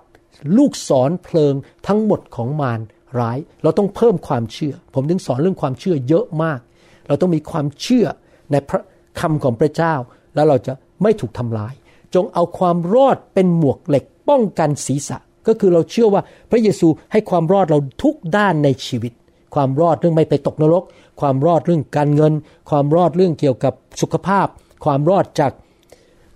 [0.57, 1.55] ลูกศรเพลิง
[1.87, 2.81] ทั้งหมดของมาร
[3.19, 6.61] ร้าย เราต้องเพิ่มความเชื่อ ผมถึงสอนเรื่องความเชื่อเยอะมาก
[7.07, 8.07] เราต้องมีความเชื่อ
[8.53, 8.83] ในพระ
[9.21, 9.95] คำของพระเจ้า
[10.35, 11.75] แล้วเราจะ ไม่ถูกทำลาย
[12.15, 19.13] จงเอาความรอดเป็นหมวกเหล็กป้องกันศีรษะ ก็คือเราเชื่อว่าพระเยซูให้ความรอดเราทุกด้านในชีวิต
[19.55, 20.85] ความรอดเรื่องไม่ไปตกนรก
[21.21, 22.33] ความรอดเรื่องการเงิน
[22.71, 24.47] ความรอดเรื่องเกี่ยวกับสุขภาพ
[24.85, 25.53] ความรอดจาก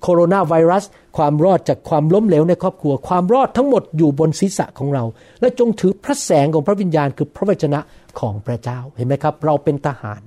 [0.03, 0.85] โคโรนาไวรัส
[1.17, 5.05] ความรอดจากความล้มเหลวในครอบครัว ความรอดทั้งหมดอยู่บนศีรษะของเรา
[5.41, 7.81] และจงถือพระแสงของพระวิญญาณคือพระวจนะ
[8.21, 10.21] ของพระเจ้าเห็นไหมครับ เราเป็นทหาร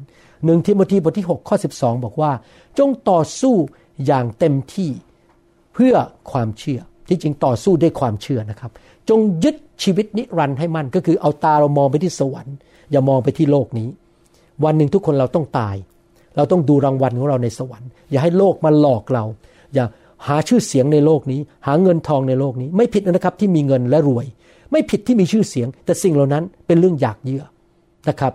[0.46, 2.32] หนึ่งทิโมธีบทที่ 6 ข้อ 12 บอกว่า
[2.78, 3.56] จงต่อสู้
[4.06, 4.90] อย่างเต็มที่
[5.74, 5.96] เพื่อ
[6.32, 8.72] ความเชื่อ ที่จริงต่อสู้ด้วยความเชื่อนะครับ
[9.10, 12.56] จงยึดชีวิตนิรันดร์ให้มั่นก็คือเอาตาเรามองไปที่สวรรค์
[12.92, 13.88] อย่ามองไปที่โลกนี้
[14.64, 15.76] วันหนึ่งทุกคนเราต้องตาย
[16.36, 19.24] เราต้องดูรางวัลของเราในสวรรค์ อย่าให้โลกมาหลอกเรา
[19.74, 19.86] อย่า
[20.28, 24.26] หาชื่อเสียงในโลกนี้ หาเงินทองในโลกนี้ ไม่ผิดนะครับที่มีเงินและรวย
[24.72, 27.44] ไม่ผิดที่มีชื่อเสียง แต่สิ่งเหล่านั้นเป็นเรื่องอยากเยื่อ
[28.10, 28.34] นะครับ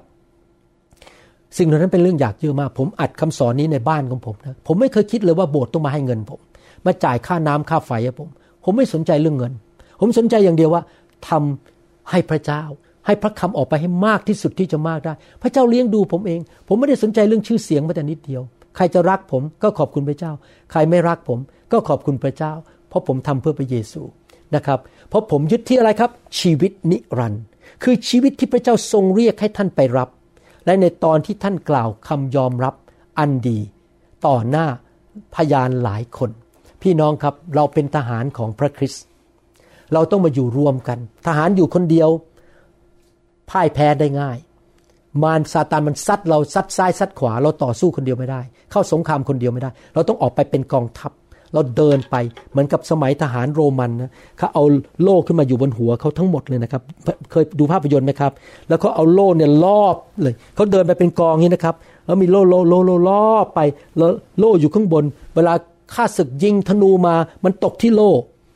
[1.58, 6.40] สิ่งเหล่านั้นเป็นเรื่องอยากเยอะมาก ผมอัดคำสอนนี้ในบ้านของผมนะผมไม่เคยคิดเลยว่าโบสถ์ต้องมาให้เงินผม
[6.86, 8.28] มาจ่ายค่าน้ำค่าไฟให้ผม
[8.64, 9.52] ผมไม่สนใจเรื่องเงิน
[10.00, 10.82] ผมสนใจอย่างเดียวว่า
[11.28, 12.62] ทำให้พระเจ้า
[13.06, 15.12] ให้พระคำออกไปให้มากที่สุดที่จะมากได้
[15.42, 18.42] พระเจ้าเลี้ยงดูผมเอง ผมไม่ได้สนใจเรื่องชื่อเสียงแม้แต่นิดเดียว
[18.76, 20.32] ใครจะรักผมก็ขอบคุณพระเจ้า
[20.72, 21.38] ใครไม่รักผม
[21.72, 22.52] ก็ขอบคุณพระเจ้า
[22.88, 24.02] เพราะผมทำเพื่อพระเยซู
[24.54, 26.10] นะครับ เพราะผมยึดที่อะไรครับ
[26.40, 27.44] ชีวิตนิรันดร์
[27.82, 30.08] คือชีวิตที่พระเจ้าทรงเรียกให้ท่านไปรับ
[30.64, 32.74] และในตอนที่ท่านกล่าวคำยอมรับ
[33.18, 33.58] อันดี
[34.26, 34.66] ต่อหน้า
[35.34, 36.30] พยานหลายคน
[36.82, 39.04] พี่น้องครับเราเป็นทหารของพระคริสต์
[39.92, 42.08] เราต้องมาอยู่รวมกัน ทหารอยู่คนเดียว
[43.50, 44.38] พ่ายแพ้ได้ง่าย
[45.22, 51.12] มารซาตานมันซัดเราซัดซ้ายซัดขวา เราต่อสู้คนเดียวไม่ได้ เข้าสงครามคนเดียวไม่ได้ เราต้องออกไปเป็นกองทัพ
[51.54, 52.16] เราเดินไป
[52.50, 54.64] เหมือนกับสมัยทหารโรมันนะเขาเอา
[55.02, 56.82] โล่ขึ้นมาอยู่บนหัวเขาทั้งหมดเลยนะครับ
[57.30, 58.32] เคยดูภาพยนตร์ไหมครับ
[58.68, 61.74] แล้วเขาเอาโล่เนี่ยรอบเลยเขาเดินไปเป็นกองนี้นะครับ
[62.06, 63.60] แล้วมีโล่โล่โล่โล่รอบไป
[63.96, 65.52] แล้วโล่อยู่ข้างบน เวลา
[65.94, 68.12] ข้าศึกยิงธนูมามันตกที่โล่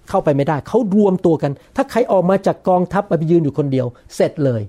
[0.09, 4.63] เข้าไปไม่ได้ เขารวมตัวกัน ถ้าใครออกมาจากกองทัพไปยืนอยู่คนเดียว เสร็จเลย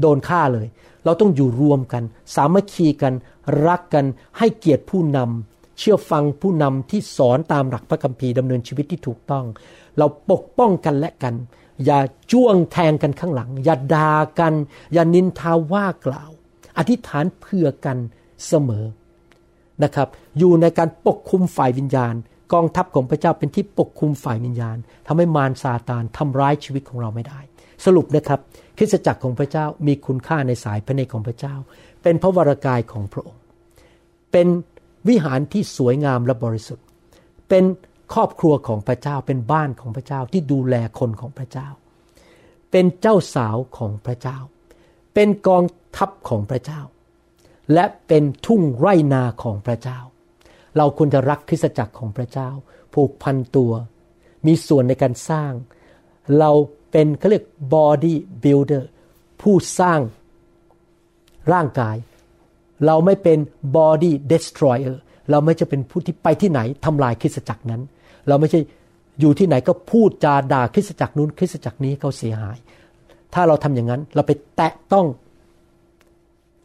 [0.00, 0.66] โดนฆ่าเลย
[1.04, 2.02] เราต้องอยู่รวมกัน
[2.34, 3.12] สามัคคีกัน
[3.66, 4.04] รักกัน
[4.38, 9.44] ให้เกียรติผู้นำ เชื่อฟังผู้นำที่สอนตามหลักพระคัมภีร์ดำเนินชีวิตที่ถูกต้อง
[9.98, 11.34] เราปกป้องกันและกัน
[11.84, 12.00] อย่า
[12.32, 14.54] จ้วงแทงกันข้างหลัง อย่าด่ากัน
[14.92, 16.30] อย่านินทาว่ากล่าว
[16.78, 17.98] อธิษฐานเพื่อกัน
[18.46, 18.84] เสมอ
[19.82, 20.08] นะครับ
[20.38, 22.14] อยู่ในการปกคุมฝ่ายวิญญาณ
[22.52, 27.40] กองทัพของพระเจ้าเป็นที่ปกคุมฝ่ายวิญญาณทำให้มารซาตานทำร้ายชีวิตของเราไม่ได้
[27.84, 28.40] สรุปนะครับ
[28.78, 31.54] คริสตจักรของพระเจ้ามีคุณค่าในสายพระเนตรของพระเจ้า
[32.02, 33.42] เป็นพระวรากายของพระองค์
[34.32, 34.46] เป็น
[35.08, 36.84] วิหารที่สวยงามและบริสุทธิ์
[37.48, 37.64] เป็น
[38.14, 41.68] ครอบครัวของพระเจ้าเป็นบ้านของพระเจ้าที่ดูแลคนของพระเจ้า
[42.70, 44.38] เป็นเจ้าสาวของพระเจ้า
[45.14, 45.64] เป็นกอง
[45.96, 46.80] ทัพของพระเจ้า
[47.74, 49.98] และเป็นทุ่งไร่นาของพระเจ้า
[50.76, 52.50] เราควรจะรักคริสตจักรของพระเจ้า
[52.94, 53.72] ผูกพันตัว
[54.46, 55.52] มีส่วนในการสร้าง
[56.38, 56.50] เรา
[56.90, 58.84] เป็นเขาเรียก body builder
[59.40, 60.00] ผู้สร้าง
[61.52, 61.96] ร่างกาย
[62.86, 63.38] เราไม่เป็น
[63.76, 64.96] body destroyer
[65.30, 67.82] เราไม่จะเป็นผู้ที่ไปที่ไหนทำลายคริสตจักรนั้น
[68.28, 68.60] เราไม่ใช่
[69.20, 72.58] อยู่ที่ไหนก็พูดจาด่าคริสตจักรนู้นคริสตจักรนี้เขาเสียหาย
[73.34, 75.06] ถ้าเราทำอย่างนั้นเราไปแตะต้อง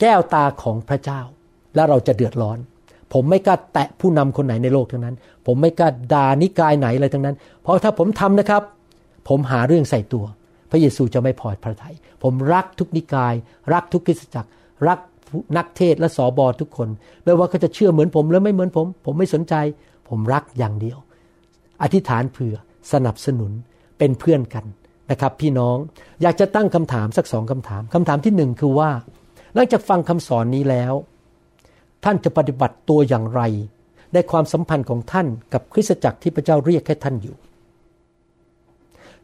[0.02, 1.22] แก้วตาของพระเจ้า
[1.76, 2.58] แล้วเราจะเดือดร้อน
[3.14, 8.64] ผมไม่กล้าแตะผู้นำคนไหนในโลกทั้งนั้น ผมไม่กล้าด่านิกายไหนอะไรทั้งนั้น เพราะถ้าผมทำนะครับ
[9.30, 10.26] ผมหาเรื่องใส่ตัว
[10.72, 13.34] พระเยซูจะไม่พอพระทยัยผมรักทุกนิกาย
[13.74, 14.50] รักทุกคริสตจักร
[14.88, 15.00] รัก
[15.58, 16.90] นักเทศและสอบอทุกคน
[17.24, 19.54] ไม่ว่าเขาจะเชื่อเหมือนผมหรือไม่เหมือนผม ผมไม่สนใจ
[20.10, 20.98] ผมรักอย่างเดียว
[21.82, 22.56] อธิษฐานเผื่อ
[22.92, 23.52] สนับสนุน
[23.98, 24.66] เป็นเพื่อนกัน
[25.12, 25.78] นะครับพี่น้อง
[26.22, 28.90] อยากจะตั้งคำถามสักสองคำถามคำถามที่หนึ่งคือว่า
[29.54, 30.94] หลังจากฟังคำสอนนี้แล้ว
[32.04, 33.42] ท่านจะปฏิบัติตัวอย่างไร
[34.14, 37.36] ในความสัมพันธ์ของท่านกับคริสตจักรที่พระเจ้าเรียกให้ท่านอยู่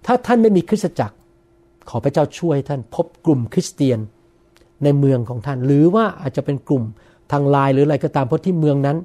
[0.06, 1.16] ถ้าท่านไม่มีคริสตจักร
[1.90, 4.00] ขอพระเจ้าช่วยท่านพบกลุ่มคริสเตียน
[4.84, 6.84] ในเมืองของท่าน หรือว่าอาจจะเป็นกลุ่ม
[7.32, 8.98] ทางไลน์หรืออะไรก็ตามเพราะที่เมืองนั้น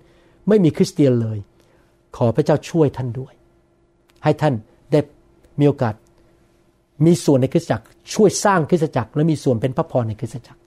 [0.48, 1.38] ไม่มีคริสเตียนเลย
[2.16, 3.32] ขอพระเจ้าช่วยท่านด้วย
[4.24, 4.54] ให้ท่าน
[4.92, 5.00] ได้
[5.61, 5.94] มีโอกาส
[7.06, 10.61] มีส่วนในคริสตจักร ช่วยสร้างคริสตจักร และมีส่วนเป็นพระพรในคริสตจักร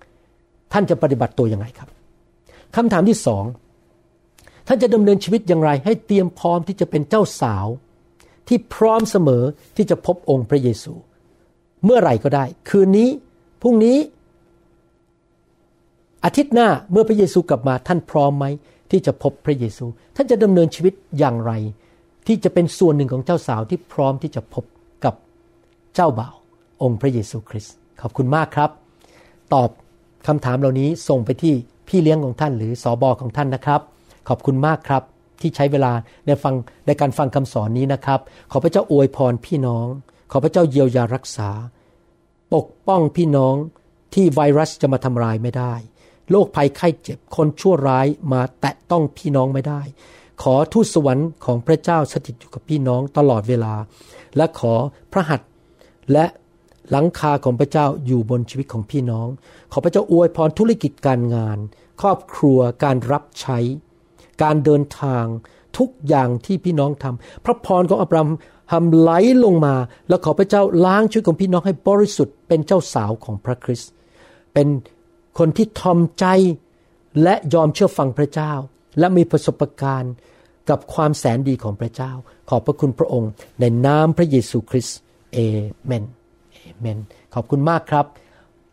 [0.73, 1.89] ท่านจะปฏิบัติตัวยังไงครับ
[2.75, 3.43] คำถามที่สอง
[4.67, 7.67] ท่านจะดำเนินชีวิตอย่างไร ให้เตรียมพร้อมที่จะเป็นเจ้าสาว
[8.47, 9.43] ที่พร้อมเสมอ
[9.75, 10.93] ที่จะพบองค์พระเยซู
[11.83, 13.09] เมื่อไหร่ก็ได้ คืนนี้
[13.61, 13.97] พรุ่งนี้
[16.25, 18.45] อาทิตย์หน้าเมื่อพระเยซูกลับมาท่านพร้อมไหม
[18.91, 19.85] ที่จะพบพระเยซู
[20.15, 21.51] ท่านจะดำเนินชีวิตอย่างไร
[22.27, 24.63] ที่จะเป็นส่วนหนึ่งของเจ้าสาวที่พร้อมที่จะพบ
[25.05, 25.13] กับ
[25.95, 26.35] เจ้าบ่าว
[26.81, 28.69] องค์พระเยซูคริสต์ขอบคุณมากครับ
[29.53, 29.69] ตอบ
[30.27, 31.53] คำถามเหล่านี้ส่งไปที่
[31.87, 33.81] พี่เลี้ยงของท่านหรือสอบอของท่านนะครับ
[34.29, 35.03] ขอบคุณมากครับ
[35.41, 35.91] ที่ใช้เวลา
[36.25, 36.55] ในฟัง
[36.87, 38.19] ในการฟังคำสอนนี้นะครับ
[38.51, 39.87] ขอพระเจ้าอวยพรพี่น้อง
[40.31, 41.49] ขอพระเจ้าเยียวยารักษา
[42.53, 43.55] ปกป้องพี่น้อง
[44.13, 45.73] ที่ไวรัสจะมาทำลายไม่ได้
[46.31, 49.81] โรคภัยไข้เจ็บคนชั่วร้ายมาแตะต้องพี่น้องไม่ได้
[50.41, 53.73] ขอทูตสวรรค์ของพระเจ้าสถิตอยู่กับพี่น้องตลอดเวลา
[54.37, 54.73] และขอ
[55.11, 55.49] พระหัตถ์
[56.11, 56.25] และ
[56.91, 59.27] หลังคาของพระเจ้าอยู่บนชีวิตของพี่น้อง
[59.71, 61.57] ขอพระเจ้าอวยพรธุรกิจการงาน
[62.01, 63.57] ครอบครัวการรับใช้
[64.43, 65.25] การเดินทาง
[65.77, 68.33] ทุกอย่างที่พี่น้องทำพระพรของอับราฮัม
[68.71, 69.11] ทำไหล
[69.45, 69.75] ลงมา
[70.07, 73.91] แล้วขอพระเจ้าล้างชีวิตของพี่น้องให้บริสุทธิ์เป็นเจ้าสาวของพระคริสต์
[74.53, 74.67] เป็น
[75.39, 76.25] คนที่ทอมใจ
[77.23, 78.51] และยอมเชื่อฟังพระเจ้า
[78.99, 80.13] และมีประสบการณ์
[80.69, 82.11] กับความแสนดีของพระเจ้า
[82.49, 84.97] ขอบพระคุณพระองค์ ในนามพระเยซูคริสต์
[85.33, 85.37] เอ
[85.85, 86.03] เมน
[86.51, 86.97] เอเมน
[87.33, 88.05] ขอบคุณมากครับ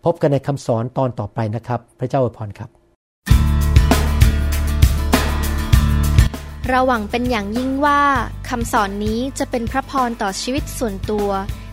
[0.05, 2.71] พบกันในคำสอนตอนต่อไปนะครับ พระเจ้าอวยพรครับ
[6.69, 8.01] เราหวังเป็นอย่างยิ่งว่า
[8.49, 11.29] คำสอนนี้จะเป็นพระพรต่อชีวิตส่วนตัว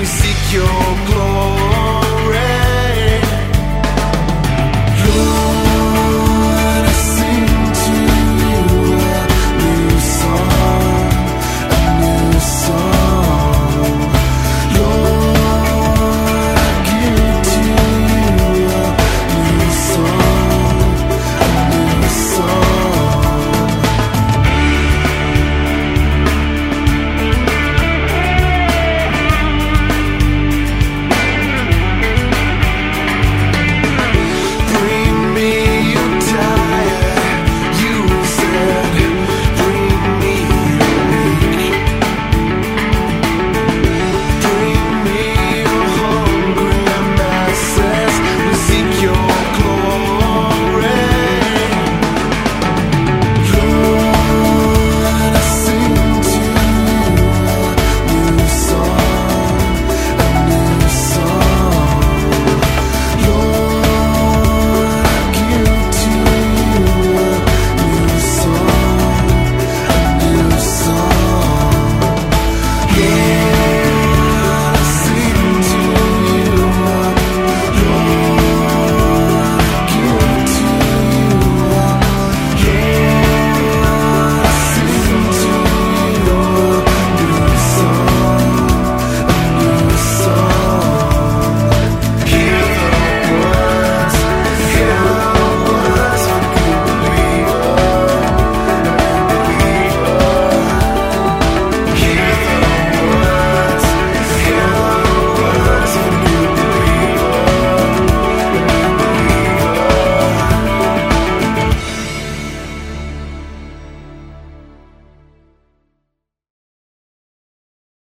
[0.00, 0.64] We seek your
[1.06, 1.99] glory.